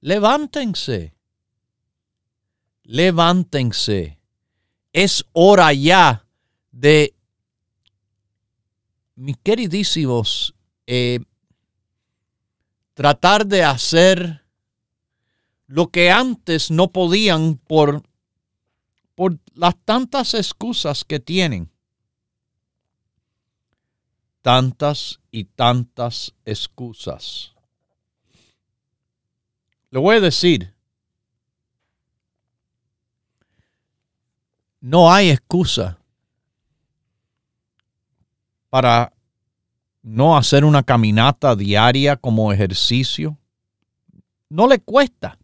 Levántense, 0.00 1.14
levántense. 2.82 4.18
Es 4.92 5.24
hora 5.32 5.72
ya 5.72 6.26
de, 6.72 7.14
mis 9.14 9.36
queridísimos, 9.38 10.54
eh, 10.86 11.20
tratar 12.94 13.46
de 13.46 13.64
hacer 13.64 14.42
lo 15.66 15.88
que 15.88 16.10
antes 16.10 16.70
no 16.70 16.92
podían 16.92 17.56
por, 17.56 18.02
por 19.14 19.38
las 19.54 19.76
tantas 19.84 20.34
excusas 20.34 21.04
que 21.04 21.20
tienen. 21.20 21.70
Tantas 24.42 25.20
y 25.30 25.44
tantas 25.44 26.34
excusas. 26.44 27.52
Le 29.90 30.00
voy 30.00 30.16
a 30.16 30.20
decir, 30.20 30.74
no 34.80 35.12
hay 35.12 35.30
excusa 35.30 36.01
para 38.72 39.12
no 40.00 40.34
hacer 40.34 40.64
una 40.64 40.82
caminata 40.82 41.54
diaria 41.54 42.16
como 42.16 42.54
ejercicio. 42.54 43.36
No 44.48 44.66
le 44.66 44.78
cuesta. 44.78 45.38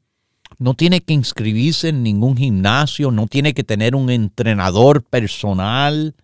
No 0.57 0.73
tiene 0.73 1.03
que 1.03 1.13
inscribirse 1.13 1.91
en 1.91 2.03
ningún 2.03 2.39
gimnasio, 2.39 3.11
no 3.11 3.27
tiene 3.27 3.53
que 3.53 3.65
tener 3.65 3.95
un 3.95 4.09
entrenador 4.09 5.03
personal. 5.03 6.15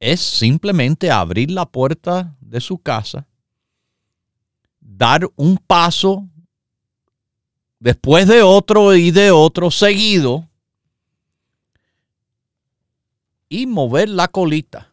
Es 0.00 0.20
simplemente 0.20 1.10
abrir 1.10 1.50
la 1.50 1.64
puerta 1.64 2.36
de 2.38 2.60
su 2.60 2.76
casa, 2.76 3.26
dar 4.82 5.26
un 5.34 5.56
paso 5.56 6.28
después 7.80 8.28
de 8.28 8.42
otro 8.42 8.94
y 8.94 9.12
de 9.12 9.30
otro 9.30 9.70
seguido 9.70 10.46
y 13.48 13.66
mover 13.66 14.08
la 14.08 14.28
colita. 14.28 14.92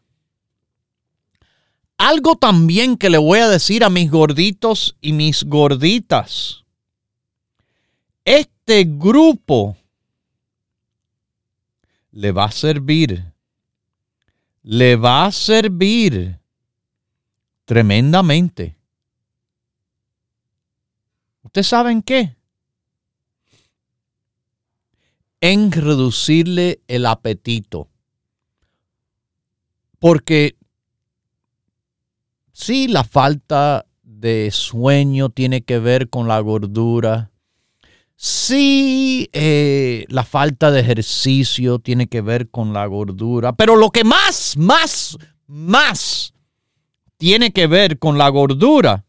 Algo 1.98 2.36
también 2.36 2.96
que 2.96 3.10
le 3.10 3.18
voy 3.18 3.38
a 3.38 3.48
decir 3.48 3.82
a 3.82 3.90
mis 3.90 4.10
gorditos 4.10 4.96
y 5.00 5.12
mis 5.12 5.44
gorditas. 5.44 6.64
Este 8.24 8.84
grupo 8.86 9.76
le 12.10 12.32
va 12.32 12.44
a 12.44 12.50
servir. 12.50 13.32
Le 14.62 14.96
va 14.96 15.26
a 15.26 15.32
servir 15.32 16.38
tremendamente. 17.64 18.76
¿Ustedes 21.42 21.68
saben 21.68 22.02
qué? 22.02 22.36
En 25.40 25.70
reducirle 25.70 26.80
el 26.88 27.06
apetito. 27.06 27.88
Porque 30.06 30.56
sí, 32.52 32.86
la 32.86 33.02
falta 33.02 33.86
de 34.04 34.52
sueño 34.52 35.30
tiene 35.30 35.64
que 35.64 35.80
ver 35.80 36.10
con 36.10 36.28
la 36.28 36.38
gordura. 36.38 37.32
Sí, 38.14 39.28
eh, 39.32 40.04
la 40.08 40.22
falta 40.22 40.70
de 40.70 40.78
ejercicio 40.78 41.80
tiene 41.80 42.06
que 42.06 42.20
ver 42.20 42.50
con 42.50 42.72
la 42.72 42.86
gordura. 42.86 43.54
Pero 43.54 43.74
lo 43.74 43.90
que 43.90 44.04
más, 44.04 44.56
más, 44.56 45.18
más 45.48 46.32
tiene 47.16 47.50
que 47.52 47.66
ver 47.66 47.98
con 47.98 48.16
la 48.16 48.28
gordura 48.28 49.04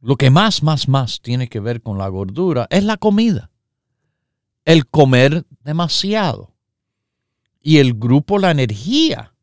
Lo 0.00 0.16
que 0.16 0.30
más, 0.30 0.64
más, 0.64 0.88
más 0.88 1.20
tiene 1.22 1.48
que 1.48 1.60
ver 1.60 1.80
con 1.80 1.96
la 1.96 2.08
gordura 2.08 2.66
es 2.70 2.82
la 2.82 2.96
comida 2.96 3.52
el 4.64 4.86
comer 4.86 5.44
demasiado. 5.62 6.54
Y 7.60 7.78
el 7.78 7.94
grupo 7.94 8.38
La 8.38 8.50
Energía, 8.50 9.34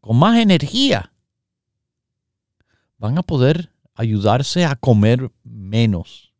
con 0.00 0.18
más 0.18 0.38
energía, 0.38 1.12
van 2.96 3.18
a 3.18 3.22
poder 3.22 3.72
ayudarse 3.94 4.64
a 4.64 4.74
comer 4.74 5.30
menos, 5.44 6.32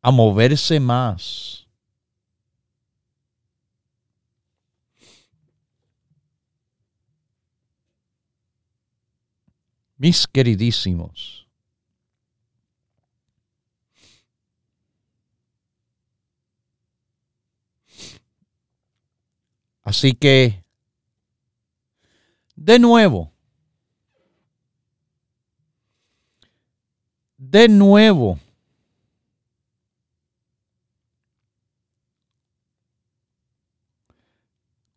a 0.00 0.10
moverse 0.10 0.78
más. 0.78 1.66
Mis 9.96 10.26
queridísimos, 10.26 11.46
Así 19.90 20.12
que, 20.12 20.62
de 22.54 22.78
nuevo, 22.78 23.32
de 27.36 27.68
nuevo, 27.68 28.38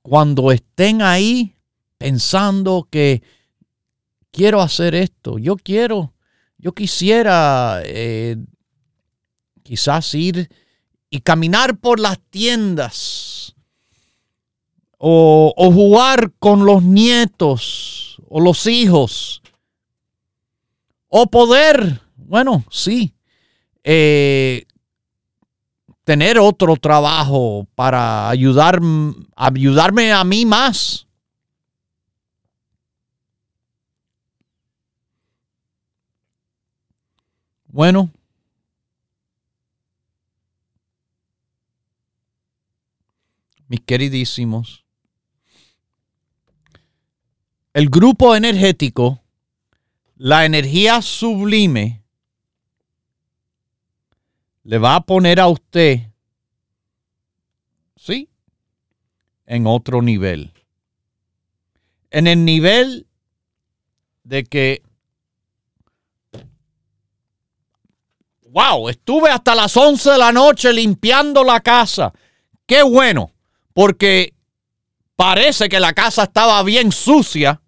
cuando 0.04 0.52
estén 0.52 1.02
ahí 1.02 1.56
pensando 1.98 2.88
que 2.92 3.24
quiero 4.30 4.62
hacer 4.62 4.94
esto, 4.94 5.40
yo 5.40 5.56
quiero, 5.56 6.14
yo 6.60 6.72
quisiera 6.74 7.82
eh, 7.84 8.38
quizás 9.64 10.14
ir 10.14 10.52
y 11.10 11.22
caminar 11.22 11.80
por 11.80 12.00
las 12.00 12.20
tiendas 12.30 13.43
o, 15.06 15.70
jugar 15.74 16.32
con 16.40 16.66
los 16.66 16.82
nietos 16.82 18.22
o 18.30 18.40
los 18.40 18.68
hijos, 18.68 19.42
o 21.10 21.28
poder, 21.28 22.00
bueno, 22.16 22.64
sí, 22.72 23.14
eh, 23.84 24.66
tener 26.06 26.40
otro 26.40 26.78
trabajo 26.78 27.68
para 27.76 28.30
ayudar, 28.30 28.80
ayudarme 29.36 30.14
a 30.14 30.24
mí 30.24 30.46
más. 30.46 31.06
Bueno, 37.68 38.10
mis 43.68 43.82
queridísimos, 43.82 44.83
el 47.74 47.90
grupo 47.90 48.36
energético, 48.36 49.24
la 50.16 50.46
energía 50.46 51.02
sublime, 51.02 52.04
le 54.64 54.78
va 54.78 54.96
a 54.96 55.02
poner 55.02 55.40
a 55.40 55.48
usted, 55.48 56.02
¿sí? 57.96 58.30
En 59.46 59.66
otro 59.66 60.02
nivel. 60.02 60.54
En 62.12 62.28
el 62.28 62.46
nivel 62.46 63.08
de 64.24 64.44
que, 64.44 64.84
wow, 68.50 68.88
estuve 68.88 69.32
hasta 69.32 69.56
las 69.56 69.76
11 69.76 70.12
de 70.12 70.18
la 70.20 70.32
noche 70.32 70.72
limpiando 70.72 71.44
la 71.44 71.60
casa. 71.60 72.14
Qué 72.68 72.84
bueno, 72.84 73.32
porque 73.74 74.36
parece 75.16 75.68
que 75.68 75.80
la 75.80 75.94
casa 75.94 76.24
estaba 76.24 76.62
bien 76.62 76.92
sucia 76.92 77.63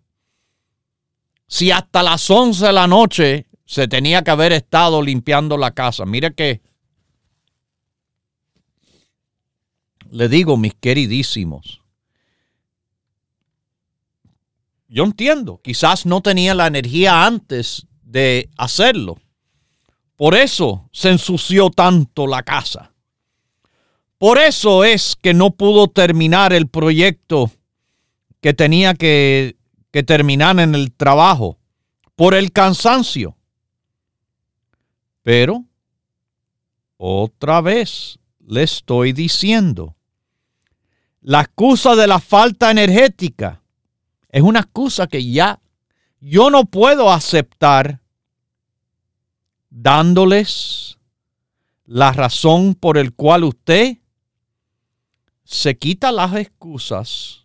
si 1.48 1.72
hasta 1.72 2.04
las 2.04 2.30
11 2.30 2.66
de 2.66 2.74
la 2.74 2.88
noche 2.88 3.48
se 3.66 3.88
tenía 3.88 4.24
que 4.24 4.32
haber 4.32 4.52
estado 4.52 5.02
limpiando 5.02 5.58
la 5.58 5.72
casa? 5.72 6.06
Mire 6.06 6.34
que 6.34 6.62
le 10.10 10.30
digo, 10.30 10.56
mis 10.58 10.74
queridísimos, 10.76 11.82
yo 14.88 15.04
entiendo, 15.04 15.60
quizás 15.64 16.06
no 16.06 16.22
tenía 16.22 16.56
la 16.56 16.68
energía 16.68 17.26
antes 17.26 17.86
de 18.02 18.50
hacerlo. 18.58 19.18
Por 20.16 20.36
eso 20.36 20.90
se 20.94 21.10
ensució 21.10 21.70
tanto 21.70 22.28
la 22.28 22.44
casa. 22.44 22.94
Por 24.18 24.38
eso 24.38 24.86
es 24.86 25.18
que 25.22 25.34
no 25.34 25.52
pudo 25.52 25.90
terminar 25.90 26.54
el 26.54 26.70
proyecto 26.70 27.52
que 28.40 28.54
tenía 28.54 28.94
que 28.94 29.58
que 29.96 30.04
terminan 30.04 30.60
en 30.60 30.76
el 30.76 30.92
trabajo 30.92 31.58
por 32.18 32.34
el 32.34 32.52
cansancio. 32.52 33.38
Pero, 35.24 35.64
otra 36.98 37.62
vez 37.62 38.20
le 38.46 38.64
estoy 38.64 39.14
diciendo, 39.14 39.96
la 41.22 41.40
excusa 41.40 41.96
de 41.96 42.08
la 42.08 42.20
falta 42.20 42.72
energética 42.72 43.62
es 44.28 44.42
una 44.42 44.60
excusa 44.60 45.08
que 45.08 45.32
ya 45.32 45.62
yo 46.20 46.50
no 46.50 46.66
puedo 46.66 47.10
aceptar 47.10 48.02
dándoles 49.70 50.98
la 51.86 52.12
razón 52.12 52.76
por 52.76 52.98
el 52.98 53.14
cual 53.14 53.46
usted 53.46 54.00
se 55.46 55.78
quita 55.78 56.12
las 56.12 56.36
excusas 56.36 57.45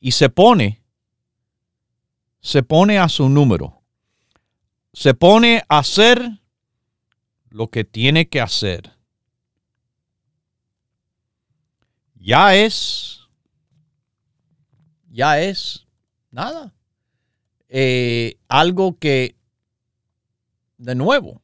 y 0.00 0.12
se 0.12 0.30
pone, 0.30 0.82
se 2.40 2.62
pone 2.62 2.98
a 2.98 3.08
su 3.08 3.28
número, 3.28 3.82
se 4.92 5.14
pone 5.14 5.62
a 5.68 5.78
hacer 5.78 6.40
lo 7.50 7.68
que 7.68 7.84
tiene 7.84 8.28
que 8.28 8.40
hacer. 8.40 8.92
Ya 12.14 12.54
es, 12.54 13.20
ya 15.10 15.40
es 15.40 15.86
nada. 16.30 16.74
Eh, 17.68 18.36
algo 18.48 18.98
que, 18.98 19.36
de 20.78 20.94
nuevo, 20.94 21.40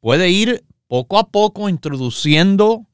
puede 0.00 0.30
ir 0.30 0.64
poco 0.86 1.18
a 1.18 1.28
poco 1.28 1.68
introduciendo 1.68 2.86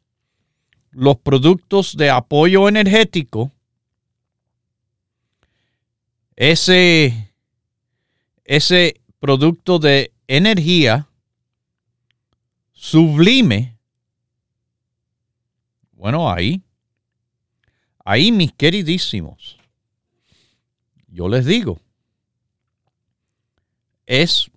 los 0.90 1.16
productos 1.18 1.96
de 1.96 2.10
apoyo 2.10 2.68
energético, 2.68 3.52
ese, 6.36 7.32
ese 8.44 9.00
producto 9.18 9.78
de 9.78 10.12
energía 10.26 11.08
sublime, 12.72 13.78
bueno, 15.92 16.30
ahí, 16.30 16.62
ahí 18.04 18.30
mis 18.32 18.52
queridísimos, 18.52 19.58
yo 21.08 21.28
les 21.28 21.46
digo, 21.46 21.80
es 24.06 24.50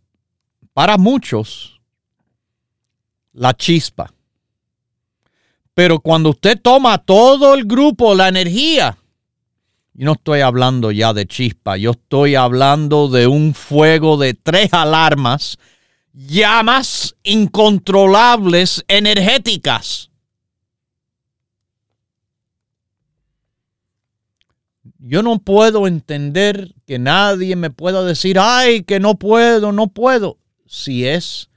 para 0.74 0.98
muchos 0.98 1.80
la 3.34 3.56
chispa. 3.56 4.14
Pero 5.74 6.00
cuando 6.00 6.32
usted 6.32 6.60
toma 6.60 6.98
todo 6.98 7.54
el 7.54 7.66
grupo, 7.66 8.16
la 8.16 8.28
energía, 8.28 8.98
yo 9.98 10.06
no 10.06 10.12
estoy 10.12 10.42
hablando 10.42 10.92
ya 10.92 11.12
de 11.12 11.26
chispa, 11.26 11.76
yo 11.76 11.92
estoy 11.92 12.36
hablando 12.36 13.08
de 13.08 13.26
un 13.26 13.56
fuego 13.56 14.16
de 14.18 14.36
tres 14.36 14.72
alarmas, 14.72 15.58
llamas 16.14 17.16
incontrolables 17.24 18.86
energéticas. 18.88 20.12
Yo 25.00 25.24
no 25.24 25.40
puedo 25.40 25.88
entender 25.88 26.76
que 26.86 27.00
nadie 27.00 27.56
me 27.56 27.72
pueda 27.72 28.04
decir, 28.04 28.38
ay, 28.40 28.84
que 28.84 29.00
no 29.00 29.16
puedo, 29.16 29.72
no 29.72 29.88
puedo, 29.88 30.38
si 30.68 31.08
es 31.08 31.50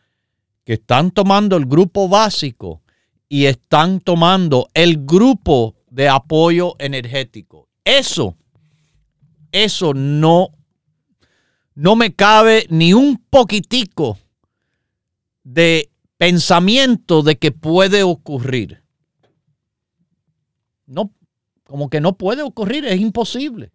que 0.65 0.75
están 0.75 1.11
tomando 1.11 1.59
el 1.59 1.67
grupo 1.67 2.09
básico 2.09 2.81
y 3.29 3.45
están 3.45 4.01
tomando 4.01 4.71
el 4.73 5.05
grupo 5.05 5.75
de 5.91 6.09
apoyo 6.09 6.77
energético. 6.79 7.70
Eso, 7.85 8.37
eso 9.53 9.95
no, 9.95 10.49
no 11.75 11.97
me 11.97 12.15
cabe 12.15 12.67
ni 12.71 12.93
un 12.93 13.17
poquitico 13.17 14.19
de 15.43 15.91
pensamiento 16.17 17.23
de 17.23 17.39
que 17.39 17.53
puede 17.53 18.03
ocurrir. 18.03 18.83
No, 20.87 21.13
como 21.65 21.89
que 21.89 22.01
no 22.01 22.17
puede 22.17 22.43
ocurrir, 22.43 22.85
es 22.85 23.01
imposible. 23.01 23.73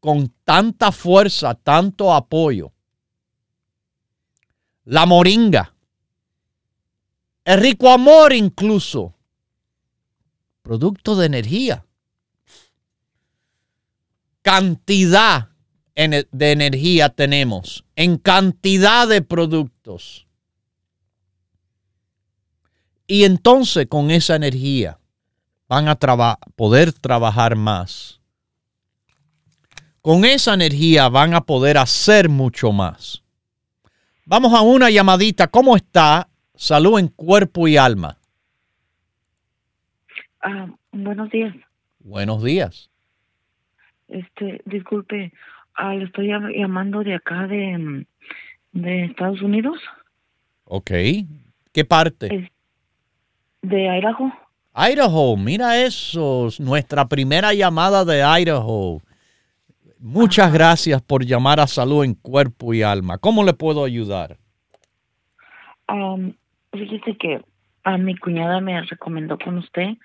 Con 0.00 0.32
tanta 0.44 0.92
fuerza, 0.92 1.54
tanto 1.54 2.14
apoyo. 2.14 2.72
La 4.84 5.04
moringa 5.04 5.74
el 7.44 7.60
rico 7.60 7.90
amor 7.90 8.32
incluso. 8.32 9.14
Producto 10.62 11.16
de 11.16 11.26
energía. 11.26 11.84
Cantidad 14.42 15.48
de 15.94 16.52
energía 16.52 17.10
tenemos 17.10 17.84
en 17.94 18.16
cantidad 18.16 19.06
de 19.06 19.22
productos. 19.22 20.26
Y 23.06 23.24
entonces 23.24 23.86
con 23.86 24.10
esa 24.10 24.36
energía 24.36 24.98
van 25.68 25.88
a 25.88 25.96
poder 26.56 26.92
trabajar 26.92 27.56
más. 27.56 28.20
Con 30.00 30.24
esa 30.24 30.54
energía 30.54 31.08
van 31.08 31.34
a 31.34 31.42
poder 31.42 31.76
hacer 31.76 32.28
mucho 32.28 32.72
más. 32.72 33.22
Vamos 34.24 34.54
a 34.54 34.62
una 34.62 34.90
llamadita. 34.90 35.48
¿Cómo 35.48 35.76
está 35.76 36.30
salud 36.60 36.98
en 36.98 37.08
cuerpo 37.08 37.66
y 37.68 37.78
alma. 37.78 38.18
Ah, 40.42 40.68
buenos 40.92 41.30
días. 41.30 41.54
Buenos 42.00 42.42
días. 42.42 42.89
Este, 44.10 44.60
disculpe, 44.64 45.32
ah, 45.74 45.94
le 45.94 46.04
estoy 46.04 46.28
llamando 46.28 47.02
de 47.02 47.14
acá 47.14 47.46
de, 47.46 48.06
de 48.72 49.04
Estados 49.04 49.40
Unidos. 49.42 49.78
Ok. 50.64 50.90
¿Qué 51.72 51.84
parte? 51.84 52.50
de 53.62 53.98
Idaho. 53.98 54.32
Idaho, 54.74 55.36
mira 55.36 55.82
eso, 55.82 56.48
nuestra 56.58 57.06
primera 57.06 57.52
llamada 57.52 58.04
de 58.04 58.22
Idaho. 58.22 59.02
Muchas 59.98 60.52
gracias 60.52 61.02
por 61.02 61.24
llamar 61.24 61.60
a 61.60 61.66
Salud 61.66 62.04
en 62.04 62.14
Cuerpo 62.14 62.72
y 62.72 62.82
Alma. 62.82 63.18
¿Cómo 63.18 63.44
le 63.44 63.52
puedo 63.52 63.84
ayudar? 63.84 64.38
Um, 65.88 66.32
Fíjese 66.72 67.16
que 67.16 67.42
a 67.84 67.98
mi 67.98 68.16
cuñada 68.16 68.60
me 68.60 68.80
recomendó 68.82 69.38
con 69.38 69.58
usted 69.58 69.96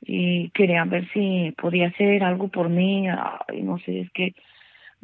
y 0.00 0.50
quería 0.50 0.84
ver 0.84 1.08
si 1.12 1.52
podía 1.60 1.88
hacer 1.88 2.22
algo 2.22 2.48
por 2.48 2.68
mí. 2.68 3.06
y 3.52 3.62
no 3.62 3.78
sé, 3.78 4.00
es 4.00 4.10
que 4.12 4.34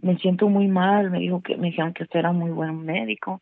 me 0.00 0.16
siento 0.18 0.48
muy 0.48 0.68
mal. 0.68 1.10
Me 1.10 1.20
dijo 1.20 1.42
que 1.42 1.56
me 1.56 1.68
dijeron 1.68 1.92
que 1.92 2.04
usted 2.04 2.20
era 2.20 2.32
muy 2.32 2.50
buen 2.50 2.84
médico, 2.84 3.40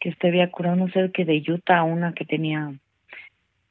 que 0.00 0.10
usted 0.10 0.28
había 0.28 0.50
curado, 0.50 0.76
no 0.76 0.88
sé, 0.88 1.10
que 1.12 1.24
de 1.24 1.42
Utah 1.46 1.78
a 1.78 1.84
una 1.84 2.12
que 2.12 2.24
tenía, 2.24 2.72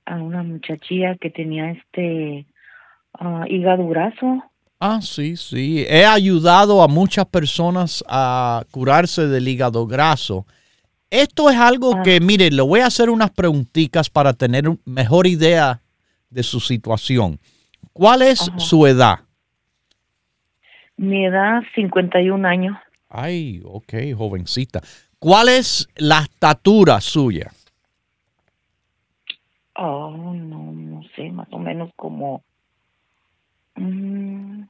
a 0.05 0.15
una 0.15 0.43
muchachilla 0.43 1.15
que 1.15 1.29
tenía 1.29 1.71
este 1.71 2.45
uh, 3.19 3.45
hígado 3.47 3.87
graso. 3.87 4.43
Ah, 4.79 4.99
sí, 5.01 5.37
sí. 5.37 5.85
He 5.87 6.05
ayudado 6.05 6.81
a 6.81 6.87
muchas 6.87 7.25
personas 7.27 8.03
a 8.07 8.63
curarse 8.71 9.27
del 9.27 9.47
hígado 9.47 9.85
graso. 9.85 10.47
Esto 11.11 11.49
es 11.51 11.57
algo 11.57 11.97
ah. 11.97 12.01
que, 12.03 12.19
mire, 12.19 12.49
le 12.49 12.61
voy 12.63 12.79
a 12.79 12.87
hacer 12.87 13.09
unas 13.09 13.29
preguntitas 13.31 14.09
para 14.09 14.33
tener 14.33 14.63
mejor 14.85 15.27
idea 15.27 15.81
de 16.31 16.41
su 16.41 16.59
situación. 16.59 17.39
¿Cuál 17.93 18.23
es 18.23 18.51
su 18.57 18.87
edad? 18.87 19.19
Mi 20.97 21.25
edad, 21.25 21.61
51 21.75 22.47
años. 22.47 22.77
Ay, 23.09 23.61
ok, 23.65 23.93
jovencita. 24.17 24.81
¿Cuál 25.19 25.49
es 25.49 25.87
la 25.97 26.21
estatura 26.21 26.99
suya? 27.01 27.51
Oh, 29.75 30.11
no, 30.11 30.71
no 30.71 31.01
sé, 31.15 31.29
más 31.29 31.47
o 31.51 31.59
menos 31.59 31.91
como... 31.95 32.43
Mm, 33.75 34.63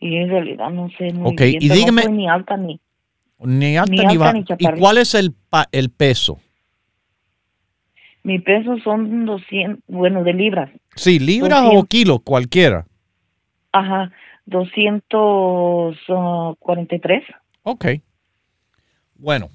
y 0.00 0.16
en 0.16 0.28
realidad 0.28 0.70
no 0.70 0.88
sé 0.98 1.12
muy 1.12 1.34
y 1.38 1.68
dígame... 1.68 2.04
No 2.04 2.10
ni 2.10 2.28
alta 2.28 2.56
ni... 2.56 2.80
Ni 3.38 3.76
alta 3.76 3.90
ni, 3.90 4.16
baja. 4.16 4.38
¿Y 4.58 4.66
cuál 4.78 4.98
es 4.98 5.14
el, 5.14 5.34
el 5.72 5.90
peso? 5.90 6.38
Mi 8.26 8.38
peso 8.40 8.76
son 8.82 9.24
200, 9.24 9.84
bueno, 9.86 10.24
de 10.24 10.32
libras. 10.32 10.68
Sí, 10.96 11.20
libras 11.20 11.62
o 11.72 11.84
kilos, 11.84 12.18
cualquiera. 12.24 12.84
Ajá, 13.70 14.10
243. 14.46 17.22
Ok. 17.62 17.86
Bueno, 19.14 19.48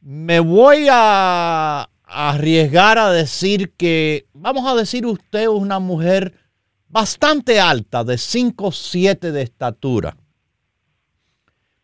me 0.00 0.40
voy 0.40 0.88
a 0.90 1.88
arriesgar 2.02 2.98
a 2.98 3.12
decir 3.12 3.70
que, 3.76 4.26
vamos 4.32 4.66
a 4.66 4.74
decir 4.74 5.06
usted 5.06 5.42
es 5.42 5.48
una 5.48 5.78
mujer 5.78 6.34
bastante 6.88 7.60
alta, 7.60 8.02
de 8.02 8.18
5 8.18 8.72
7 8.72 9.30
de 9.30 9.42
estatura. 9.42 10.16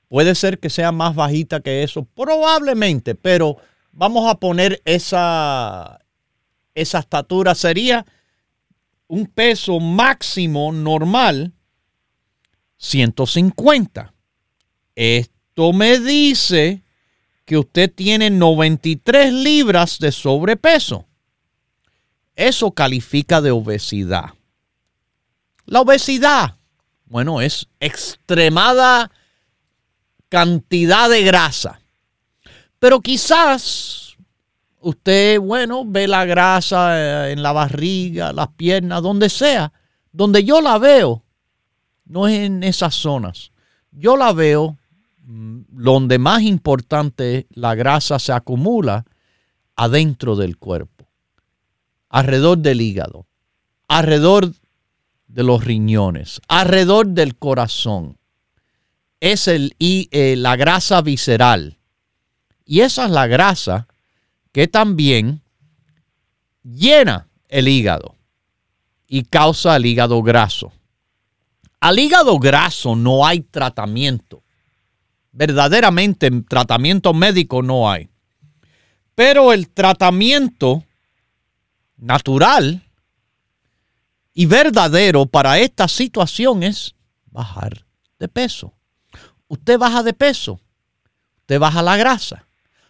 Puede 0.08 0.34
ser 0.34 0.58
que 0.58 0.70
sea 0.70 0.90
más 0.90 1.14
bajita 1.14 1.60
que 1.60 1.84
eso, 1.84 2.04
probablemente, 2.16 3.14
pero 3.14 3.58
vamos 3.98 4.30
a 4.30 4.36
poner 4.36 4.80
esa, 4.84 5.98
esa 6.74 6.98
estatura. 7.00 7.54
Sería 7.56 8.06
un 9.08 9.26
peso 9.26 9.80
máximo 9.80 10.72
normal 10.72 11.52
150. 12.76 14.14
Esto 14.94 15.72
me 15.72 15.98
dice 15.98 16.84
que 17.44 17.58
usted 17.58 17.92
tiene 17.92 18.30
93 18.30 19.32
libras 19.32 19.98
de 19.98 20.12
sobrepeso. 20.12 21.06
Eso 22.36 22.70
califica 22.70 23.40
de 23.40 23.50
obesidad. 23.50 24.34
La 25.66 25.80
obesidad, 25.80 26.54
bueno, 27.06 27.40
es 27.40 27.66
extremada 27.80 29.10
cantidad 30.28 31.10
de 31.10 31.22
grasa. 31.24 31.80
Pero 32.78 33.00
quizás 33.00 34.16
usted, 34.80 35.40
bueno, 35.40 35.84
ve 35.86 36.06
la 36.06 36.24
grasa 36.24 37.28
eh, 37.28 37.32
en 37.32 37.42
la 37.42 37.52
barriga, 37.52 38.32
las 38.32 38.48
piernas, 38.48 39.02
donde 39.02 39.28
sea. 39.28 39.72
Donde 40.12 40.44
yo 40.44 40.60
la 40.60 40.78
veo, 40.78 41.22
no 42.04 42.26
es 42.28 42.38
en 42.38 42.62
esas 42.62 42.94
zonas. 42.94 43.52
Yo 43.90 44.16
la 44.16 44.32
veo 44.32 44.78
Mm, 45.30 45.64
donde 45.68 46.18
más 46.18 46.40
importante 46.40 47.46
la 47.50 47.74
grasa 47.74 48.18
se 48.18 48.32
acumula 48.32 49.04
adentro 49.76 50.36
del 50.36 50.56
cuerpo, 50.56 51.06
alrededor 52.08 52.56
del 52.56 52.80
hígado, 52.80 53.26
alrededor 53.88 54.54
de 55.26 55.42
los 55.42 55.62
riñones, 55.62 56.40
alrededor 56.48 57.08
del 57.08 57.36
corazón. 57.36 58.16
Es 59.20 59.48
el, 59.48 59.74
y, 59.78 60.08
eh, 60.12 60.34
la 60.34 60.56
grasa 60.56 61.02
visceral. 61.02 61.77
Y 62.68 62.82
esa 62.82 63.06
es 63.06 63.10
la 63.10 63.26
grasa 63.26 63.88
que 64.52 64.68
también 64.68 65.42
llena 66.62 67.26
el 67.48 67.66
hígado 67.66 68.14
y 69.08 69.24
causa 69.24 69.74
el 69.74 69.86
hígado 69.86 70.22
graso. 70.22 70.70
Al 71.80 71.98
hígado 71.98 72.38
graso 72.38 72.94
no 72.94 73.26
hay 73.26 73.40
tratamiento 73.40 74.44
verdaderamente 75.38 76.30
tratamiento 76.48 77.14
médico 77.14 77.62
no 77.62 77.88
hay. 77.88 78.10
Pero 79.14 79.52
el 79.52 79.68
tratamiento 79.70 80.84
natural 81.96 82.82
y 84.34 84.46
verdadero 84.46 85.26
para 85.26 85.60
esta 85.60 85.86
situación 85.86 86.64
es 86.64 86.96
bajar 87.26 87.86
de 88.18 88.26
peso. 88.26 88.74
Usted 89.46 89.78
baja 89.78 90.02
de 90.02 90.12
peso, 90.12 90.60
usted 91.38 91.60
baja 91.60 91.82
la 91.82 91.96
grasa. 91.96 92.47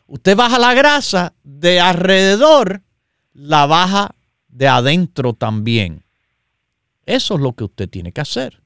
Usted 0.09 0.37
baja 0.37 0.59
la 0.59 0.73
grasa 0.73 1.35
de 1.45 1.81
alrededor, 1.81 2.83
la 3.35 3.67
baja 3.67 4.15
de 4.49 4.67
adentro 4.67 5.35
también. 5.35 6.03
Eso 7.05 7.35
es 7.35 7.41
lo 7.41 7.53
que 7.53 7.65
usted 7.65 7.91
tiene 7.91 8.13
que 8.13 8.23
hacer. 8.23 8.63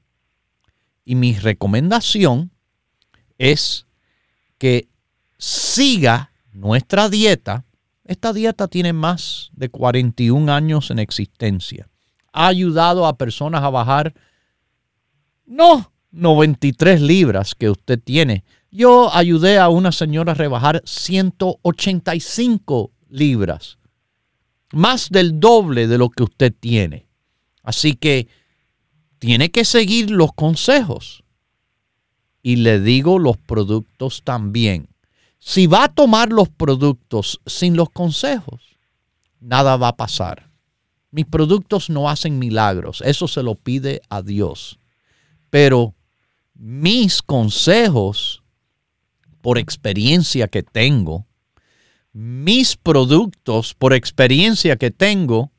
Y 1.03 1.15
mi 1.15 1.33
recomendación 1.33 2.51
es 3.37 3.87
que 4.57 4.87
siga 5.37 6.31
nuestra 6.53 7.09
dieta. 7.09 7.65
Esta 8.05 8.31
dieta 8.31 8.69
tiene 8.69 8.93
más 8.93 9.49
de 9.51 9.67
41 9.67 10.49
años 10.49 10.91
en 10.91 10.99
existencia. 10.99 11.89
Ha 12.31 12.47
ayudado 12.47 13.05
a 13.05 13.17
personas 13.17 13.63
a 13.63 13.69
bajar, 13.69 14.13
no 15.45 15.91
93 16.11 17.01
libras 17.01 17.53
que 17.53 17.69
usted 17.69 17.99
tiene. 18.01 18.45
Yo 18.75 19.13
ayudé 19.13 19.59
a 19.59 19.69
una 19.69 19.91
señora 19.91 20.31
a 20.31 20.35
rebajar 20.35 20.81
185 20.83 22.91
libras. 23.07 23.77
Más 24.71 25.11
del 25.11 25.39
doble 25.39 25.87
de 25.87 25.99
lo 25.99 26.09
que 26.09 26.23
usted 26.23 26.51
tiene. 26.59 27.05
Así 27.61 27.93
que 27.93 28.27
tiene 29.19 29.51
que 29.51 29.63
seguir 29.63 30.09
los 30.09 30.33
consejos 30.33 31.23
y 32.41 32.55
le 32.55 32.79
digo 32.79 33.19
los 33.19 33.37
productos 33.37 34.23
también. 34.23 34.89
Si 35.37 35.67
va 35.67 35.83
a 35.83 35.93
tomar 35.93 36.29
los 36.29 36.49
productos 36.49 37.41
sin 37.45 37.77
los 37.77 37.91
consejos, 37.91 38.79
nada 39.39 39.77
va 39.77 39.89
a 39.89 39.97
pasar. 39.97 40.49
Mis 41.11 41.27
productos 41.27 41.91
no 41.91 42.09
hacen 42.09 42.39
milagros, 42.39 43.03
eso 43.05 43.27
se 43.27 43.43
lo 43.43 43.53
pide 43.53 44.01
a 44.09 44.23
Dios. 44.23 44.79
Pero 45.51 45.93
mis 46.55 47.21
consejos, 47.21 48.42
por 49.43 49.57
experiencia 49.57 50.47
que 50.47 50.63
tengo, 50.63 51.27
mis 52.13 52.77
productos, 52.77 53.73
por 53.73 53.91
experiencia 53.93 54.77
que 54.77 54.89
tengo, 54.89 55.51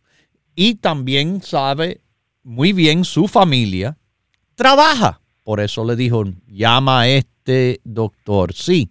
y 0.57 0.77
también 0.77 1.43
sabe 1.43 2.01
muy 2.43 2.73
bien 2.73 3.05
su 3.05 3.29
familia, 3.29 3.99
trabaja. 4.55 5.21
Por 5.43 5.61
eso 5.61 5.85
le 5.85 5.97
dijo, 5.97 6.25
llama 6.47 7.01
a 7.01 7.09
este 7.09 7.83
doctor. 7.85 8.55
Sí, 8.55 8.89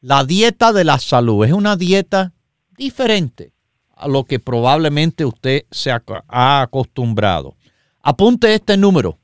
la 0.00 0.24
dieta 0.24 0.72
de 0.72 0.84
la 0.84 1.00
salud 1.00 1.44
es 1.44 1.50
una 1.50 1.74
dieta 1.74 2.32
diferente 2.78 3.52
a 3.96 4.06
lo 4.06 4.22
que 4.22 4.38
probablemente 4.38 5.24
usted 5.24 5.64
se 5.72 5.90
ha 5.90 6.62
acostumbrado. 6.62 7.56
Apunte 8.00 8.54
este 8.54 8.76
número. 8.76 9.18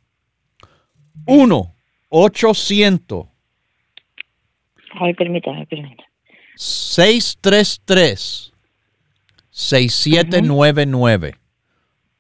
1 1.27 1.75
800 2.09 3.36
Ay, 5.01 5.15
permítame, 5.15 5.67
permítame. 5.67 6.09
633 6.57 8.53
6799 9.51 11.35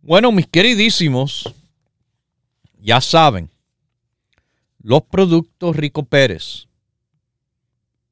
Bueno, 0.01 0.31
mis 0.31 0.47
queridísimos, 0.47 1.53
ya 2.79 3.01
saben, 3.01 3.51
los 4.81 5.01
productos 5.03 5.75
Rico 5.75 6.05
Pérez. 6.05 6.67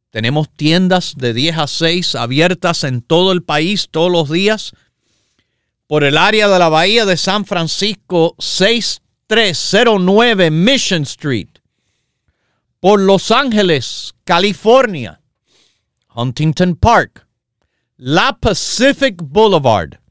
Tenemos 0.10 0.50
tiendas 0.52 1.16
de 1.16 1.34
10 1.34 1.58
a 1.60 1.68
6 1.68 2.16
abiertas 2.16 2.84
en 2.84 3.02
todo 3.02 3.32
el 3.32 3.44
país 3.44 3.88
todos 3.90 4.12
los 4.12 4.30
días. 4.30 4.74
Por 5.88 6.04
el 6.04 6.18
área 6.18 6.50
de 6.50 6.60
la 6.60 6.68
Bahía 6.68 7.06
de 7.06 7.16
San 7.16 7.46
Francisco, 7.46 8.36
6309 9.32 10.52
Mission 10.52 11.04
Street. 11.04 11.62
Por 12.82 13.00
Los 13.00 13.32
Ángeles, 13.32 14.14
California, 14.26 15.22
Huntington 16.14 16.76
Park, 16.76 17.26
la 17.96 18.34
Pacific 18.34 19.22
Boulevard, 19.24 20.02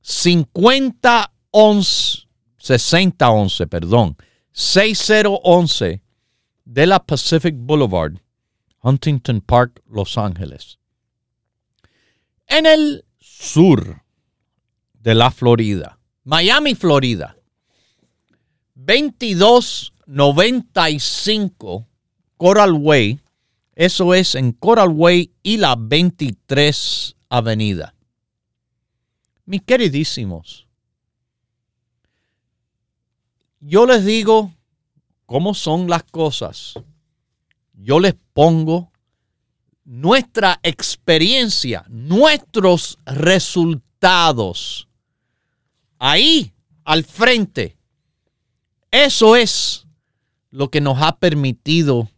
5011, 0.00 2.26
6011, 2.58 3.66
perdón, 3.68 4.16
6011 4.50 6.02
de 6.64 6.86
la 6.86 6.98
Pacific 6.98 7.54
Boulevard, 7.56 8.20
Huntington 8.82 9.42
Park, 9.42 9.80
Los 9.88 10.18
Ángeles. 10.18 10.80
En 12.48 12.66
el 12.66 13.04
sur 13.20 14.02
de 14.94 15.14
la 15.14 15.30
Florida, 15.30 16.00
Miami, 16.24 16.74
Florida, 16.74 17.35
2295 18.86 21.86
Coral 22.36 22.72
Way, 22.72 23.20
eso 23.74 24.14
es 24.14 24.34
en 24.34 24.52
Coral 24.52 24.90
Way 24.90 25.32
y 25.42 25.56
la 25.56 25.74
23 25.76 27.16
Avenida. 27.28 27.94
Mis 29.44 29.62
queridísimos, 29.62 30.66
yo 33.60 33.86
les 33.86 34.04
digo 34.04 34.52
cómo 35.26 35.54
son 35.54 35.88
las 35.88 36.04
cosas. 36.04 36.74
Yo 37.74 38.00
les 38.00 38.14
pongo 38.32 38.90
nuestra 39.84 40.58
experiencia, 40.62 41.84
nuestros 41.88 42.98
resultados. 43.04 44.88
Ahí, 45.98 46.54
al 46.84 47.04
frente. 47.04 47.75
Eso 48.96 49.36
es 49.36 49.86
lo 50.50 50.70
que 50.70 50.80
nos 50.80 51.02
ha 51.02 51.18
permitido 51.18 52.08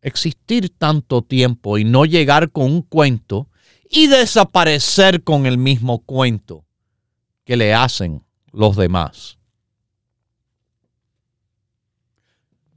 existir 0.00 0.70
tanto 0.70 1.20
tiempo 1.20 1.76
y 1.76 1.84
no 1.84 2.06
llegar 2.06 2.50
con 2.50 2.64
un 2.72 2.80
cuento 2.80 3.50
y 3.90 4.06
desaparecer 4.06 5.22
con 5.22 5.44
el 5.44 5.58
mismo 5.58 5.98
cuento 5.98 6.64
que 7.44 7.58
le 7.58 7.74
hacen 7.74 8.24
los 8.52 8.74
demás. 8.74 9.36